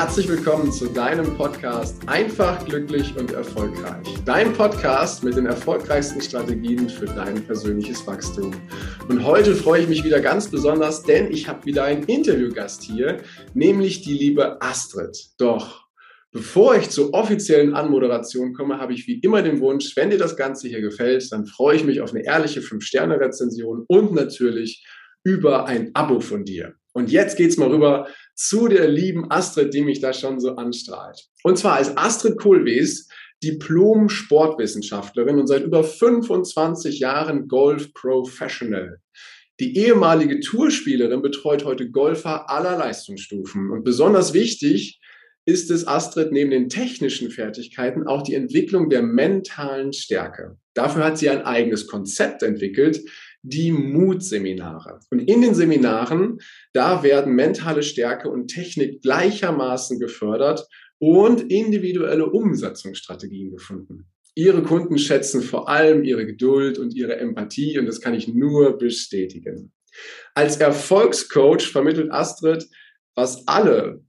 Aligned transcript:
Herzlich 0.00 0.28
willkommen 0.28 0.72
zu 0.72 0.86
deinem 0.86 1.36
Podcast 1.36 2.00
Einfach, 2.08 2.64
glücklich 2.64 3.14
und 3.18 3.32
erfolgreich. 3.32 4.06
Dein 4.24 4.50
Podcast 4.54 5.22
mit 5.22 5.36
den 5.36 5.44
erfolgreichsten 5.44 6.22
Strategien 6.22 6.88
für 6.88 7.04
dein 7.04 7.44
persönliches 7.44 8.06
Wachstum. 8.06 8.50
Und 9.10 9.22
heute 9.26 9.54
freue 9.54 9.82
ich 9.82 9.88
mich 9.88 10.02
wieder 10.02 10.20
ganz 10.20 10.50
besonders, 10.50 11.02
denn 11.02 11.30
ich 11.30 11.46
habe 11.48 11.66
wieder 11.66 11.84
einen 11.84 12.04
Interviewgast 12.04 12.82
hier, 12.82 13.18
nämlich 13.52 14.00
die 14.00 14.14
liebe 14.14 14.62
Astrid. 14.62 15.18
Doch 15.36 15.86
Bevor 16.32 16.76
ich 16.76 16.88
zur 16.88 17.12
offiziellen 17.12 17.74
Anmoderation 17.74 18.54
komme, 18.54 18.78
habe 18.78 18.94
ich 18.94 19.06
wie 19.06 19.18
immer 19.20 19.42
den 19.42 19.60
Wunsch, 19.60 19.96
wenn 19.96 20.08
dir 20.08 20.18
das 20.18 20.34
Ganze 20.34 20.68
hier 20.68 20.80
gefällt, 20.80 21.30
dann 21.30 21.44
freue 21.44 21.76
ich 21.76 21.84
mich 21.84 22.00
auf 22.00 22.14
eine 22.14 22.24
ehrliche 22.24 22.60
5-Sterne-Rezension 22.60 23.84
und 23.86 24.14
natürlich 24.14 24.82
über 25.24 25.66
ein 25.66 25.90
Abo 25.92 26.20
von 26.20 26.44
dir. 26.46 26.76
Und 26.92 27.10
jetzt 27.10 27.36
geht's 27.36 27.56
mal 27.56 27.68
rüber 27.68 28.08
zu 28.40 28.68
der 28.68 28.88
lieben 28.88 29.30
Astrid, 29.30 29.74
die 29.74 29.82
mich 29.82 30.00
da 30.00 30.14
schon 30.14 30.40
so 30.40 30.56
anstrahlt. 30.56 31.28
Und 31.42 31.58
zwar 31.58 31.78
ist 31.78 31.92
Astrid 31.98 32.38
Kohlwees 32.38 33.06
Diplom-Sportwissenschaftlerin 33.44 35.38
und 35.38 35.46
seit 35.46 35.62
über 35.62 35.84
25 35.84 37.00
Jahren 37.00 37.48
Golf-Professional. 37.48 38.98
Die 39.60 39.76
ehemalige 39.76 40.40
Tourspielerin 40.40 41.20
betreut 41.20 41.66
heute 41.66 41.90
Golfer 41.90 42.48
aller 42.48 42.78
Leistungsstufen. 42.78 43.70
Und 43.70 43.84
besonders 43.84 44.32
wichtig 44.32 45.00
ist 45.44 45.70
es 45.70 45.86
Astrid 45.86 46.32
neben 46.32 46.50
den 46.50 46.70
technischen 46.70 47.30
Fertigkeiten 47.30 48.06
auch 48.06 48.22
die 48.22 48.34
Entwicklung 48.34 48.88
der 48.88 49.02
mentalen 49.02 49.92
Stärke. 49.92 50.56
Dafür 50.72 51.04
hat 51.04 51.18
sie 51.18 51.28
ein 51.28 51.42
eigenes 51.42 51.86
Konzept 51.86 52.42
entwickelt, 52.42 53.02
die 53.42 53.72
Mutseminare. 53.72 55.00
Und 55.10 55.20
in 55.20 55.40
den 55.40 55.54
Seminaren, 55.54 56.38
da 56.72 57.02
werden 57.02 57.34
mentale 57.34 57.82
Stärke 57.82 58.28
und 58.28 58.48
Technik 58.48 59.02
gleichermaßen 59.02 59.98
gefördert 59.98 60.66
und 60.98 61.50
individuelle 61.50 62.26
Umsetzungsstrategien 62.26 63.50
gefunden. 63.50 64.06
Ihre 64.34 64.62
Kunden 64.62 64.98
schätzen 64.98 65.42
vor 65.42 65.68
allem 65.68 66.04
ihre 66.04 66.26
Geduld 66.26 66.78
und 66.78 66.94
ihre 66.94 67.16
Empathie 67.16 67.78
und 67.78 67.86
das 67.86 68.00
kann 68.00 68.14
ich 68.14 68.28
nur 68.28 68.78
bestätigen. 68.78 69.72
Als 70.34 70.58
Erfolgscoach 70.58 71.62
vermittelt 71.62 72.12
Astrid, 72.12 72.68
was 73.14 73.48
alle 73.48 74.04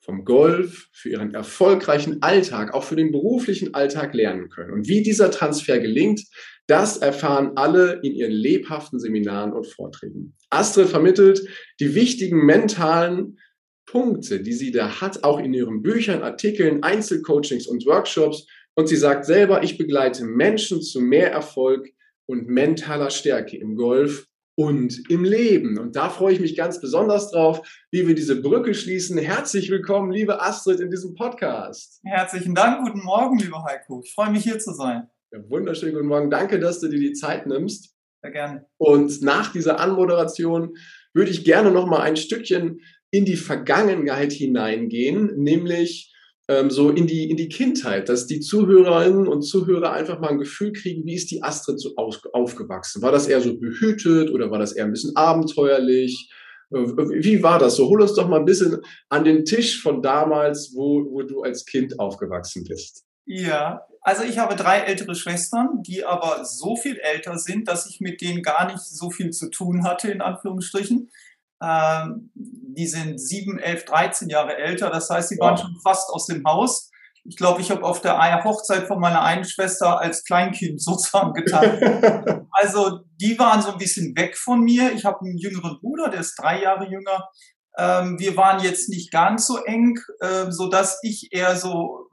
vom 0.00 0.24
Golf 0.24 0.88
für 0.92 1.10
ihren 1.10 1.34
erfolgreichen 1.34 2.22
Alltag, 2.22 2.74
auch 2.74 2.84
für 2.84 2.96
den 2.96 3.12
beruflichen 3.12 3.74
Alltag 3.74 4.14
lernen 4.14 4.48
können. 4.48 4.72
Und 4.72 4.88
wie 4.88 5.02
dieser 5.02 5.30
Transfer 5.30 5.78
gelingt, 5.78 6.22
das 6.70 6.98
erfahren 6.98 7.52
alle 7.56 8.00
in 8.02 8.12
ihren 8.12 8.32
lebhaften 8.32 9.00
Seminaren 9.00 9.52
und 9.52 9.66
Vorträgen. 9.66 10.36
Astrid 10.50 10.88
vermittelt 10.88 11.46
die 11.80 11.94
wichtigen 11.96 12.46
mentalen 12.46 13.38
Punkte, 13.86 14.40
die 14.40 14.52
sie 14.52 14.70
da 14.70 15.00
hat, 15.00 15.24
auch 15.24 15.40
in 15.40 15.52
ihren 15.52 15.82
Büchern, 15.82 16.22
Artikeln, 16.22 16.84
Einzelcoachings 16.84 17.66
und 17.66 17.84
Workshops. 17.86 18.46
Und 18.76 18.88
sie 18.88 18.96
sagt 18.96 19.24
selber, 19.24 19.64
ich 19.64 19.78
begleite 19.78 20.24
Menschen 20.24 20.80
zu 20.80 21.00
mehr 21.00 21.32
Erfolg 21.32 21.88
und 22.26 22.46
mentaler 22.46 23.10
Stärke 23.10 23.56
im 23.56 23.74
Golf 23.74 24.28
und 24.56 25.10
im 25.10 25.24
Leben. 25.24 25.76
Und 25.76 25.96
da 25.96 26.08
freue 26.08 26.34
ich 26.34 26.40
mich 26.40 26.56
ganz 26.56 26.80
besonders 26.80 27.32
drauf, 27.32 27.66
wie 27.90 28.06
wir 28.06 28.14
diese 28.14 28.40
Brücke 28.40 28.74
schließen. 28.74 29.18
Herzlich 29.18 29.70
willkommen, 29.70 30.12
liebe 30.12 30.40
Astrid, 30.40 30.78
in 30.78 30.90
diesem 30.90 31.14
Podcast. 31.14 32.00
Herzlichen 32.04 32.54
Dank, 32.54 32.86
guten 32.86 33.02
Morgen, 33.02 33.38
lieber 33.38 33.64
Heiko. 33.64 34.02
Ich 34.04 34.14
freue 34.14 34.30
mich 34.30 34.44
hier 34.44 34.60
zu 34.60 34.72
sein. 34.72 35.08
Ja, 35.32 35.38
wunderschönen 35.48 35.94
guten 35.94 36.08
Morgen. 36.08 36.28
Danke, 36.28 36.58
dass 36.58 36.80
du 36.80 36.88
dir 36.88 36.98
die 36.98 37.12
Zeit 37.12 37.46
nimmst. 37.46 37.94
Sehr 38.20 38.32
gerne. 38.32 38.66
Und 38.78 39.22
nach 39.22 39.52
dieser 39.52 39.78
Anmoderation 39.78 40.74
würde 41.14 41.30
ich 41.30 41.44
gerne 41.44 41.70
noch 41.70 41.86
mal 41.86 42.00
ein 42.00 42.16
Stückchen 42.16 42.80
in 43.12 43.24
die 43.24 43.36
Vergangenheit 43.36 44.32
hineingehen, 44.32 45.36
nämlich 45.36 46.12
ähm, 46.48 46.68
so 46.70 46.90
in 46.90 47.06
die, 47.06 47.30
in 47.30 47.36
die 47.36 47.48
Kindheit, 47.48 48.08
dass 48.08 48.26
die 48.26 48.40
Zuhörerinnen 48.40 49.28
und 49.28 49.42
Zuhörer 49.42 49.92
einfach 49.92 50.18
mal 50.18 50.30
ein 50.30 50.38
Gefühl 50.38 50.72
kriegen, 50.72 51.06
wie 51.06 51.14
ist 51.14 51.30
die 51.30 51.44
Astrid 51.44 51.78
so 51.78 51.94
auf, 51.94 52.20
aufgewachsen? 52.32 53.00
War 53.00 53.12
das 53.12 53.28
eher 53.28 53.40
so 53.40 53.56
behütet 53.56 54.30
oder 54.30 54.50
war 54.50 54.58
das 54.58 54.72
eher 54.72 54.84
ein 54.84 54.92
bisschen 54.92 55.14
abenteuerlich? 55.14 56.28
Äh, 56.72 56.78
wie 56.78 57.40
war 57.40 57.60
das 57.60 57.76
so? 57.76 57.88
Hol 57.88 58.02
uns 58.02 58.14
doch 58.14 58.28
mal 58.28 58.40
ein 58.40 58.46
bisschen 58.46 58.78
an 59.08 59.22
den 59.22 59.44
Tisch 59.44 59.80
von 59.80 60.02
damals, 60.02 60.72
wo, 60.74 61.04
wo 61.08 61.22
du 61.22 61.42
als 61.42 61.64
Kind 61.64 62.00
aufgewachsen 62.00 62.64
bist. 62.68 63.04
Ja, 63.26 63.86
also 64.02 64.22
ich 64.22 64.38
habe 64.38 64.56
drei 64.56 64.80
ältere 64.80 65.14
Schwestern, 65.14 65.82
die 65.82 66.04
aber 66.04 66.44
so 66.44 66.76
viel 66.76 66.98
älter 66.98 67.38
sind, 67.38 67.68
dass 67.68 67.86
ich 67.86 68.00
mit 68.00 68.20
denen 68.20 68.42
gar 68.42 68.66
nicht 68.66 68.80
so 68.80 69.10
viel 69.10 69.30
zu 69.30 69.50
tun 69.50 69.84
hatte, 69.84 70.10
in 70.10 70.22
Anführungsstrichen. 70.22 71.10
Ähm, 71.62 72.30
die 72.34 72.86
sind 72.86 73.20
sieben, 73.20 73.58
elf, 73.58 73.84
dreizehn 73.84 74.30
Jahre 74.30 74.56
älter. 74.56 74.90
Das 74.90 75.10
heißt, 75.10 75.28
sie 75.28 75.38
waren 75.38 75.58
schon 75.58 75.76
fast 75.82 76.08
aus 76.10 76.26
dem 76.26 76.44
Haus. 76.44 76.90
Ich 77.24 77.36
glaube, 77.36 77.60
ich 77.60 77.70
habe 77.70 77.84
auf 77.84 78.00
der 78.00 78.42
Hochzeit 78.44 78.86
von 78.86 78.98
meiner 78.98 79.22
einen 79.22 79.44
Schwester 79.44 80.00
als 80.00 80.24
Kleinkind 80.24 80.82
sozusagen 80.82 81.34
getan. 81.34 82.48
also 82.52 83.00
die 83.20 83.38
waren 83.38 83.60
so 83.60 83.72
ein 83.72 83.78
bisschen 83.78 84.16
weg 84.16 84.38
von 84.38 84.60
mir. 84.60 84.92
Ich 84.92 85.04
habe 85.04 85.20
einen 85.20 85.36
jüngeren 85.36 85.78
Bruder, 85.80 86.08
der 86.08 86.20
ist 86.20 86.36
drei 86.36 86.62
Jahre 86.62 86.88
jünger. 86.88 87.28
Ähm, 87.76 88.18
wir 88.18 88.36
waren 88.38 88.64
jetzt 88.64 88.88
nicht 88.88 89.12
ganz 89.12 89.46
so 89.46 89.58
eng, 89.58 89.98
äh, 90.20 90.50
so 90.50 90.68
dass 90.70 90.98
ich 91.02 91.28
eher 91.32 91.56
so 91.56 92.08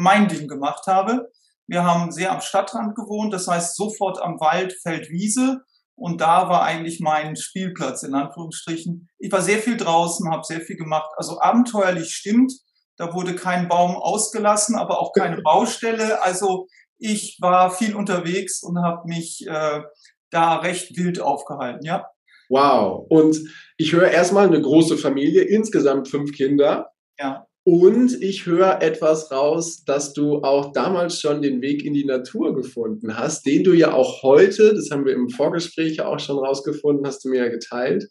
mein 0.00 0.28
Ding 0.28 0.48
gemacht 0.48 0.86
habe. 0.86 1.30
Wir 1.66 1.84
haben 1.84 2.10
sehr 2.10 2.32
am 2.32 2.40
Stadtrand 2.40 2.96
gewohnt, 2.96 3.32
das 3.32 3.46
heißt 3.46 3.76
sofort 3.76 4.20
am 4.20 4.40
Wald, 4.40 4.72
Feld, 4.82 5.10
Wiese. 5.10 5.60
Und 5.94 6.20
da 6.20 6.48
war 6.48 6.62
eigentlich 6.62 7.00
mein 7.00 7.36
Spielplatz 7.36 8.02
in 8.02 8.14
Anführungsstrichen. 8.14 9.08
Ich 9.18 9.30
war 9.30 9.42
sehr 9.42 9.58
viel 9.58 9.76
draußen, 9.76 10.30
habe 10.30 10.44
sehr 10.44 10.62
viel 10.62 10.76
gemacht. 10.76 11.10
Also 11.16 11.40
abenteuerlich 11.40 12.14
stimmt. 12.14 12.52
Da 12.96 13.14
wurde 13.14 13.34
kein 13.34 13.68
Baum 13.68 13.96
ausgelassen, 13.96 14.76
aber 14.76 15.00
auch 15.00 15.12
keine 15.12 15.42
Baustelle. 15.42 16.22
Also 16.22 16.66
ich 16.98 17.38
war 17.40 17.70
viel 17.70 17.94
unterwegs 17.94 18.62
und 18.62 18.78
habe 18.78 19.06
mich 19.06 19.46
äh, 19.46 19.82
da 20.30 20.56
recht 20.56 20.96
wild 20.96 21.20
aufgehalten, 21.20 21.84
ja. 21.84 22.06
Wow. 22.48 23.06
Und 23.10 23.38
ich 23.76 23.92
höre 23.92 24.10
erstmal 24.10 24.46
eine 24.46 24.60
große 24.60 24.96
Familie, 24.96 25.42
insgesamt 25.42 26.08
fünf 26.08 26.32
Kinder. 26.32 26.90
Ja. 27.18 27.46
Und 27.72 28.20
ich 28.20 28.46
höre 28.46 28.82
etwas 28.82 29.30
raus, 29.30 29.84
dass 29.84 30.12
du 30.12 30.38
auch 30.38 30.72
damals 30.72 31.20
schon 31.20 31.40
den 31.40 31.62
Weg 31.62 31.84
in 31.84 31.94
die 31.94 32.04
Natur 32.04 32.52
gefunden 32.52 33.16
hast, 33.16 33.46
den 33.46 33.62
du 33.62 33.74
ja 33.74 33.92
auch 33.92 34.24
heute, 34.24 34.74
das 34.74 34.90
haben 34.90 35.04
wir 35.04 35.12
im 35.12 35.28
Vorgespräch 35.28 35.98
ja 35.98 36.06
auch 36.06 36.18
schon 36.18 36.40
rausgefunden, 36.40 37.06
hast 37.06 37.24
du 37.24 37.28
mir 37.28 37.44
ja 37.44 37.48
geteilt, 37.48 38.08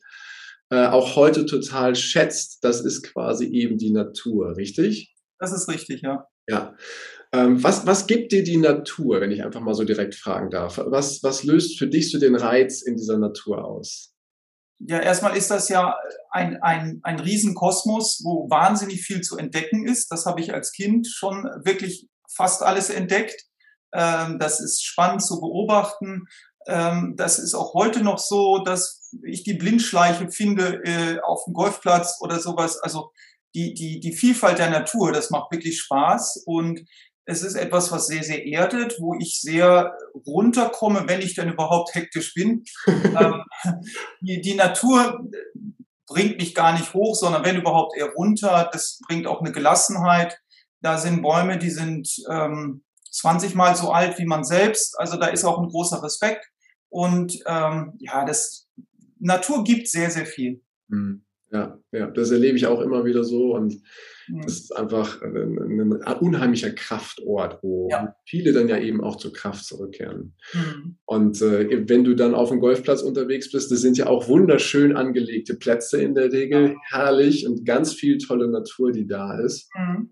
äh, 0.69 0.85
auch 0.85 1.17
heute 1.17 1.45
total 1.45 1.97
schätzt. 1.97 2.63
Das 2.63 2.79
ist 2.79 3.03
quasi 3.03 3.47
eben 3.47 3.77
die 3.77 3.91
Natur, 3.91 4.55
richtig? 4.55 5.13
Das 5.39 5.51
ist 5.51 5.67
richtig, 5.67 6.03
ja. 6.03 6.25
Ja. 6.47 6.77
Ähm, 7.33 7.61
was, 7.61 7.85
was 7.85 8.07
gibt 8.07 8.31
dir 8.31 8.45
die 8.45 8.55
Natur, 8.55 9.19
wenn 9.19 9.31
ich 9.31 9.43
einfach 9.43 9.59
mal 9.59 9.75
so 9.75 9.83
direkt 9.83 10.15
fragen 10.15 10.49
darf? 10.51 10.79
Was, 10.85 11.21
was 11.21 11.43
löst 11.43 11.77
für 11.77 11.87
dich 11.87 12.13
so 12.13 12.17
den 12.17 12.37
Reiz 12.37 12.81
in 12.81 12.95
dieser 12.95 13.17
Natur 13.17 13.65
aus? 13.65 14.15
Ja, 14.79 14.99
erstmal 14.99 15.35
ist 15.35 15.51
das 15.51 15.67
ja 15.67 15.97
ein, 16.31 16.61
ein, 16.61 17.01
ein 17.03 17.19
Riesenkosmos, 17.19 18.21
wo 18.23 18.49
wahnsinnig 18.49 19.01
viel 19.01 19.21
zu 19.21 19.37
entdecken 19.37 19.85
ist. 19.85 20.09
Das 20.09 20.25
habe 20.25 20.39
ich 20.39 20.53
als 20.53 20.71
Kind 20.71 21.07
schon 21.07 21.43
wirklich 21.63 22.07
fast 22.33 22.63
alles 22.63 22.89
entdeckt. 22.89 23.45
Ähm, 23.93 24.39
das 24.39 24.59
ist 24.61 24.83
spannend 24.83 25.21
zu 25.21 25.41
beobachten. 25.41 26.27
Ähm, 26.67 27.15
das 27.17 27.39
ist 27.39 27.55
auch 27.55 27.73
heute 27.73 28.03
noch 28.03 28.19
so, 28.19 28.59
dass 28.59 29.11
ich 29.23 29.43
die 29.43 29.55
Blindschleiche 29.55 30.31
finde 30.31 30.81
äh, 30.85 31.19
auf 31.21 31.43
dem 31.45 31.53
Golfplatz 31.53 32.17
oder 32.21 32.39
sowas. 32.39 32.79
Also 32.79 33.11
die, 33.55 33.73
die, 33.73 33.99
die 33.99 34.13
Vielfalt 34.13 34.59
der 34.59 34.69
Natur, 34.69 35.11
das 35.11 35.29
macht 35.29 35.51
wirklich 35.51 35.79
Spaß. 35.81 36.43
Und 36.45 36.81
es 37.29 37.43
ist 37.43 37.55
etwas, 37.55 37.91
was 37.91 38.07
sehr, 38.07 38.23
sehr 38.23 38.45
erdet, 38.45 38.97
wo 38.99 39.13
ich 39.13 39.39
sehr 39.39 39.95
runterkomme, 40.25 41.03
wenn 41.07 41.21
ich 41.21 41.35
denn 41.35 41.49
überhaupt 41.49 41.93
hektisch 41.93 42.33
bin. 42.33 42.63
ähm, 42.87 43.43
die, 44.21 44.41
die 44.41 44.55
Natur 44.55 45.29
bringt 46.07 46.37
mich 46.37 46.55
gar 46.55 46.73
nicht 46.73 46.91
hoch, 46.95 47.15
sondern 47.15 47.45
wenn 47.45 47.55
überhaupt 47.55 47.95
eher 47.95 48.11
runter. 48.13 48.69
Das 48.71 48.99
bringt 49.07 49.27
auch 49.27 49.41
eine 49.41 49.51
Gelassenheit. 49.51 50.39
Da 50.81 50.97
sind 50.97 51.21
Bäume, 51.21 51.59
die 51.59 51.69
sind 51.69 52.09
ähm, 52.31 52.83
20 53.11 53.53
Mal 53.53 53.75
so 53.75 53.91
alt 53.91 54.17
wie 54.17 54.25
man 54.25 54.43
selbst. 54.43 54.99
Also 54.99 55.17
da 55.17 55.27
ist 55.27 55.45
auch 55.45 55.59
ein 55.59 55.69
großer 55.69 56.01
Respekt. 56.01 56.49
Und 56.89 57.39
ähm, 57.45 57.93
ja, 57.99 58.25
das 58.25 58.67
Natur 59.19 59.63
gibt 59.63 59.87
sehr, 59.87 60.09
sehr 60.09 60.25
viel. 60.25 60.63
Mhm. 60.87 61.25
Ja, 61.51 61.79
ja, 61.91 62.07
das 62.11 62.29
erlebe 62.29 62.57
ich 62.57 62.67
auch 62.67 62.79
immer 62.81 63.05
wieder 63.05 63.23
so 63.23 63.55
und 63.55 63.81
mhm. 64.27 64.41
das 64.43 64.53
ist 64.53 64.77
einfach 64.77 65.21
ein, 65.23 65.57
ein 65.57 66.19
unheimlicher 66.19 66.69
Kraftort, 66.71 67.57
wo 67.63 67.87
ja. 67.89 68.13
viele 68.25 68.53
dann 68.53 68.69
ja 68.69 68.77
eben 68.77 69.01
auch 69.01 69.15
zur 69.15 69.33
Kraft 69.33 69.65
zurückkehren. 69.65 70.35
Mhm. 70.53 70.97
Und 71.05 71.41
äh, 71.41 71.89
wenn 71.89 72.03
du 72.03 72.15
dann 72.15 72.35
auf 72.35 72.49
dem 72.49 72.59
Golfplatz 72.59 73.01
unterwegs 73.01 73.51
bist, 73.51 73.71
das 73.71 73.81
sind 73.81 73.97
ja 73.97 74.05
auch 74.05 74.27
wunderschön 74.27 74.95
angelegte 74.95 75.55
Plätze 75.55 75.99
in 75.99 76.13
der 76.13 76.31
Regel, 76.31 76.75
herrlich 76.87 77.47
und 77.47 77.65
ganz 77.65 77.93
viel 77.93 78.19
tolle 78.19 78.47
Natur, 78.47 78.91
die 78.91 79.07
da 79.07 79.39
ist. 79.39 79.69
Mhm. 79.75 80.11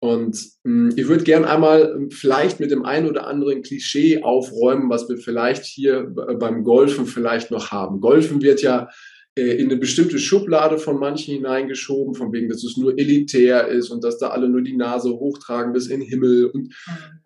Und 0.00 0.38
mh, 0.62 0.94
ich 0.96 1.08
würde 1.08 1.24
gern 1.24 1.44
einmal 1.44 1.92
ähm, 1.96 2.10
vielleicht 2.10 2.60
mit 2.60 2.70
dem 2.70 2.84
einen 2.84 3.08
oder 3.08 3.26
anderen 3.26 3.62
Klischee 3.62 4.22
aufräumen, 4.22 4.88
was 4.90 5.08
wir 5.08 5.18
vielleicht 5.18 5.64
hier 5.64 6.04
beim 6.04 6.62
Golfen 6.62 7.06
vielleicht 7.06 7.50
noch 7.50 7.72
haben. 7.72 8.00
Golfen 8.00 8.40
wird 8.40 8.62
ja 8.62 8.88
in 9.40 9.70
eine 9.70 9.78
bestimmte 9.78 10.18
Schublade 10.18 10.78
von 10.78 10.98
manchen 10.98 11.34
hineingeschoben, 11.34 12.14
von 12.14 12.32
wegen, 12.32 12.48
dass 12.48 12.64
es 12.64 12.76
nur 12.76 12.98
elitär 12.98 13.68
ist 13.68 13.90
und 13.90 14.04
dass 14.04 14.18
da 14.18 14.28
alle 14.28 14.48
nur 14.48 14.62
die 14.62 14.76
Nase 14.76 15.10
hochtragen 15.10 15.72
bis 15.72 15.88
in 15.88 16.00
den 16.00 16.08
Himmel. 16.08 16.46
Und, 16.46 16.68
mhm. 16.68 16.72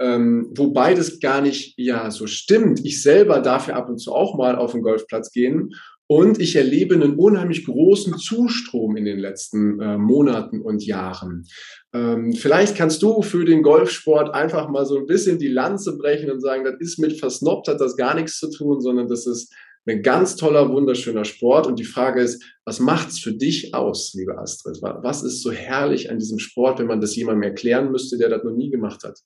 ähm, 0.01 0.51
wobei 0.57 0.95
das 0.95 1.21
gar 1.21 1.41
nicht 1.41 1.75
ja 1.77 2.11
so 2.11 2.27
stimmt. 2.27 2.85
Ich 2.85 3.03
selber 3.03 3.41
darf 3.41 3.69
ja 3.69 3.75
ab 3.75 3.89
und 3.89 3.99
zu 3.99 4.13
auch 4.13 4.37
mal 4.37 4.57
auf 4.57 4.73
den 4.73 4.83
Golfplatz 4.83 5.33
gehen 5.33 5.75
und 6.07 6.41
ich 6.41 6.57
erlebe 6.57 6.95
einen 6.95 7.15
unheimlich 7.15 7.65
großen 7.65 8.19
Zustrom 8.19 8.97
in 8.97 9.07
den 9.07 9.19
letzten 9.19 9.81
äh, 9.81 9.97
Monaten 9.97 10.61
und 10.61 10.85
Jahren. 10.85 11.47
Ähm, 11.95 12.35
vielleicht 12.35 12.77
kannst 12.77 13.03
du 13.03 13.23
für 13.23 13.47
den 13.47 13.63
Golfsport 13.63 14.35
einfach 14.35 14.69
mal 14.69 14.85
so 14.85 14.99
ein 14.99 15.07
bisschen 15.07 15.39
die 15.39 15.49
Lanze 15.49 15.97
brechen 15.97 16.31
und 16.31 16.41
sagen, 16.41 16.65
das 16.65 16.75
ist 16.81 16.99
mit 16.99 17.19
versnobbt, 17.19 17.69
hat 17.69 17.81
das 17.81 17.97
gar 17.97 18.15
nichts 18.15 18.39
zu 18.39 18.51
tun, 18.51 18.81
sondern 18.83 19.09
das 19.09 19.27
ist 19.27 19.55
ein 19.87 20.03
ganz 20.03 20.37
toller, 20.37 20.69
wunderschöner 20.71 21.25
Sport. 21.25 21.67
Und 21.67 21.79
die 21.79 21.85
Frage 21.85 22.23
ist, 22.23 22.45
was 22.65 22.79
macht's 22.79 23.19
für 23.19 23.33
dich 23.33 23.75
aus, 23.75 24.13
liebe 24.15 24.39
Astrid? 24.39 24.79
Was 24.81 25.23
ist 25.23 25.43
so 25.43 25.51
herrlich 25.51 26.11
an 26.11 26.19
diesem 26.19 26.39
Sport, 26.39 26.79
wenn 26.79 26.87
man 26.87 27.01
das 27.01 27.17
jemandem 27.17 27.43
erklären 27.43 27.91
müsste, 27.91 28.19
der 28.19 28.29
das 28.29 28.45
noch 28.45 28.53
nie 28.53 28.71
gemacht 28.71 29.03
hat? 29.05 29.19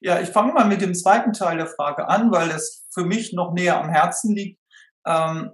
Ja, 0.00 0.20
ich 0.20 0.28
fange 0.28 0.52
mal 0.52 0.66
mit 0.66 0.80
dem 0.80 0.94
zweiten 0.94 1.32
Teil 1.32 1.58
der 1.58 1.66
Frage 1.66 2.08
an, 2.08 2.30
weil 2.32 2.50
es 2.50 2.86
für 2.92 3.04
mich 3.04 3.32
noch 3.32 3.52
näher 3.52 3.78
am 3.78 3.90
Herzen 3.90 4.34
liegt. 4.34 4.58
Ähm, 5.06 5.50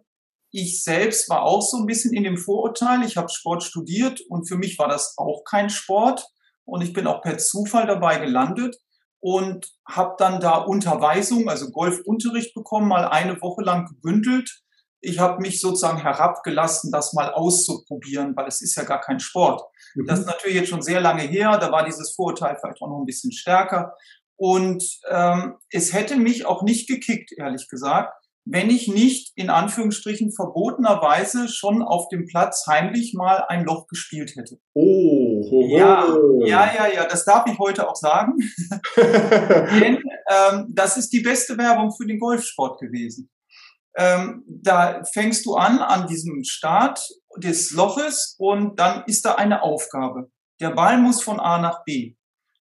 ich 0.52 0.82
selbst 0.82 1.28
war 1.28 1.42
auch 1.42 1.62
so 1.62 1.78
ein 1.78 1.86
bisschen 1.86 2.14
in 2.14 2.24
dem 2.24 2.38
Vorurteil. 2.38 3.02
Ich 3.04 3.16
habe 3.16 3.28
Sport 3.28 3.64
studiert 3.64 4.20
und 4.28 4.48
für 4.48 4.56
mich 4.56 4.78
war 4.78 4.88
das 4.88 5.14
auch 5.16 5.42
kein 5.44 5.68
Sport. 5.68 6.24
Und 6.64 6.82
ich 6.82 6.92
bin 6.92 7.06
auch 7.06 7.22
per 7.22 7.38
Zufall 7.38 7.86
dabei 7.86 8.18
gelandet 8.18 8.76
und 9.26 9.72
habe 9.84 10.14
dann 10.18 10.38
da 10.38 10.54
Unterweisung, 10.54 11.48
also 11.48 11.72
Golfunterricht 11.72 12.54
bekommen, 12.54 12.86
mal 12.86 13.06
eine 13.06 13.42
Woche 13.42 13.60
lang 13.60 13.86
gebündelt. 13.86 14.62
Ich 15.00 15.18
habe 15.18 15.42
mich 15.42 15.60
sozusagen 15.60 15.98
herabgelassen, 15.98 16.92
das 16.92 17.12
mal 17.12 17.32
auszuprobieren, 17.32 18.36
weil 18.36 18.46
es 18.46 18.62
ist 18.62 18.76
ja 18.76 18.84
gar 18.84 19.00
kein 19.00 19.18
Sport. 19.18 19.62
Mhm. 19.96 20.06
Das 20.06 20.20
ist 20.20 20.26
natürlich 20.26 20.54
jetzt 20.54 20.68
schon 20.68 20.80
sehr 20.80 21.00
lange 21.00 21.22
her, 21.22 21.58
da 21.58 21.72
war 21.72 21.84
dieses 21.84 22.14
Vorurteil 22.14 22.56
vielleicht 22.60 22.80
auch 22.80 22.86
noch 22.86 23.00
ein 23.00 23.04
bisschen 23.04 23.32
stärker. 23.32 23.96
Und 24.36 24.84
ähm, 25.10 25.56
es 25.70 25.92
hätte 25.92 26.14
mich 26.14 26.46
auch 26.46 26.62
nicht 26.62 26.86
gekickt, 26.88 27.32
ehrlich 27.36 27.68
gesagt, 27.68 28.14
wenn 28.48 28.70
ich 28.70 28.86
nicht 28.86 29.32
in 29.34 29.50
Anführungsstrichen 29.50 30.32
verbotenerweise 30.32 31.48
schon 31.48 31.82
auf 31.82 32.08
dem 32.08 32.26
Platz 32.26 32.64
heimlich 32.68 33.12
mal 33.12 33.44
ein 33.48 33.64
Loch 33.64 33.88
gespielt 33.88 34.36
hätte. 34.36 34.58
Oh, 34.72 35.42
ho, 35.50 35.68
ho. 35.68 35.76
Ja, 35.76 36.06
ja, 36.46 36.74
ja, 36.74 36.94
ja, 36.94 37.06
das 37.06 37.24
darf 37.24 37.46
ich 37.48 37.58
heute 37.58 37.88
auch 37.88 37.96
sagen. 37.96 38.34
Denn 38.96 40.00
ähm, 40.30 40.66
das 40.68 40.96
ist 40.96 41.12
die 41.12 41.20
beste 41.20 41.58
Werbung 41.58 41.92
für 41.92 42.06
den 42.06 42.20
Golfsport 42.20 42.78
gewesen. 42.80 43.30
Ähm, 43.98 44.44
da 44.46 45.02
fängst 45.12 45.44
du 45.44 45.54
an 45.54 45.80
an 45.80 46.06
diesem 46.06 46.44
Start 46.44 47.00
des 47.38 47.72
Loches 47.72 48.36
und 48.38 48.78
dann 48.78 49.02
ist 49.06 49.24
da 49.24 49.34
eine 49.34 49.62
Aufgabe. 49.62 50.30
Der 50.60 50.70
Ball 50.70 50.98
muss 50.98 51.20
von 51.20 51.40
A 51.40 51.58
nach 51.58 51.82
B. 51.84 52.14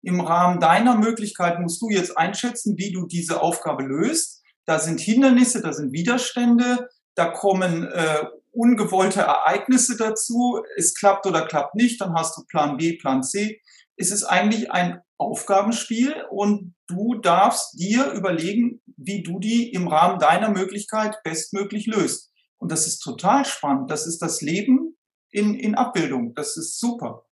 Im 0.03 0.21
Rahmen 0.21 0.59
deiner 0.59 0.95
Möglichkeit 0.95 1.59
musst 1.59 1.81
du 1.81 1.89
jetzt 1.89 2.17
einschätzen, 2.17 2.77
wie 2.77 2.91
du 2.91 3.07
diese 3.07 3.41
Aufgabe 3.41 3.83
löst 3.83 4.40
da 4.71 4.79
sind 4.79 5.01
Hindernisse, 5.01 5.61
da 5.61 5.73
sind 5.73 5.91
Widerstände, 5.91 6.87
da 7.15 7.25
kommen 7.25 7.83
äh, 7.83 8.23
ungewollte 8.51 9.19
Ereignisse 9.19 9.97
dazu. 9.97 10.63
Es 10.77 10.93
klappt 10.93 11.25
oder 11.25 11.45
klappt 11.45 11.75
nicht, 11.75 11.99
dann 11.99 12.13
hast 12.13 12.37
du 12.37 12.45
Plan 12.45 12.77
B, 12.77 12.93
Plan 12.93 13.21
C. 13.21 13.59
Es 13.97 14.11
ist 14.11 14.23
eigentlich 14.23 14.71
ein 14.71 15.01
Aufgabenspiel 15.17 16.15
und 16.29 16.73
du 16.87 17.15
darfst 17.15 17.77
dir 17.77 18.13
überlegen, 18.13 18.81
wie 18.95 19.23
du 19.23 19.39
die 19.39 19.73
im 19.73 19.89
Rahmen 19.89 20.19
deiner 20.19 20.49
Möglichkeit 20.49 21.21
bestmöglich 21.25 21.85
löst. 21.85 22.31
Und 22.57 22.71
das 22.71 22.87
ist 22.87 22.99
total 22.99 23.43
spannend. 23.43 23.91
Das 23.91 24.07
ist 24.07 24.19
das 24.21 24.39
Leben 24.39 24.97
in, 25.31 25.53
in 25.53 25.75
Abbildung. 25.75 26.33
Das 26.33 26.55
ist 26.55 26.79
super. 26.79 27.25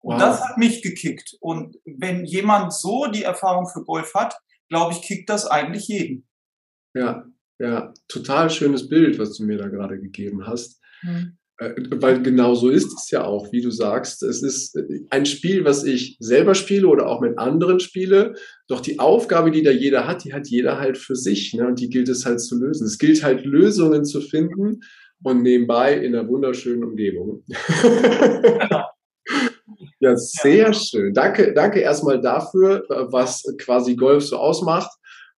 Und 0.00 0.16
wow. 0.16 0.20
das 0.20 0.44
hat 0.46 0.58
mich 0.58 0.82
gekickt. 0.82 1.38
Und 1.40 1.78
wenn 1.86 2.26
jemand 2.26 2.74
so 2.74 3.06
die 3.06 3.22
Erfahrung 3.22 3.66
für 3.66 3.82
Golf 3.82 4.12
hat, 4.12 4.38
glaube 4.68 4.92
ich, 4.92 5.00
kickt 5.00 5.30
das 5.30 5.46
eigentlich 5.46 5.88
jeden. 5.88 6.28
Ja, 6.96 7.26
ja, 7.58 7.92
total 8.08 8.50
schönes 8.50 8.88
Bild, 8.88 9.18
was 9.18 9.36
du 9.36 9.44
mir 9.44 9.58
da 9.58 9.68
gerade 9.68 10.00
gegeben 10.00 10.46
hast. 10.46 10.80
Mhm. 11.02 11.36
Weil 11.58 12.22
genau 12.22 12.54
so 12.54 12.68
ist 12.68 12.92
es 12.92 13.10
ja 13.10 13.24
auch, 13.24 13.50
wie 13.50 13.62
du 13.62 13.70
sagst. 13.70 14.22
Es 14.22 14.42
ist 14.42 14.76
äh, 14.76 15.00
ein 15.08 15.24
Spiel, 15.24 15.64
was 15.64 15.84
ich 15.84 16.18
selber 16.20 16.54
spiele 16.54 16.86
oder 16.86 17.06
auch 17.06 17.22
mit 17.22 17.38
anderen 17.38 17.80
spiele. 17.80 18.34
Doch 18.68 18.80
die 18.80 18.98
Aufgabe, 18.98 19.50
die 19.50 19.62
da 19.62 19.70
jeder 19.70 20.06
hat, 20.06 20.24
die 20.24 20.34
hat 20.34 20.48
jeder 20.48 20.78
halt 20.78 20.98
für 20.98 21.16
sich. 21.16 21.54
Ne? 21.54 21.66
Und 21.66 21.80
die 21.80 21.88
gilt 21.88 22.10
es 22.10 22.26
halt 22.26 22.40
zu 22.40 22.58
lösen. 22.58 22.86
Es 22.86 22.98
gilt 22.98 23.22
halt, 23.22 23.46
Lösungen 23.46 24.04
zu 24.04 24.20
finden 24.20 24.80
und 25.22 25.42
nebenbei 25.42 25.96
in 25.96 26.14
einer 26.14 26.28
wunderschönen 26.28 26.84
Umgebung. 26.84 27.42
Genau. 27.48 28.84
ja, 30.00 30.14
sehr 30.14 30.74
schön. 30.74 31.14
Danke, 31.14 31.54
danke 31.54 31.80
erstmal 31.80 32.20
dafür, 32.20 32.84
was 32.88 33.42
quasi 33.58 33.96
Golf 33.96 34.24
so 34.24 34.36
ausmacht. 34.36 34.90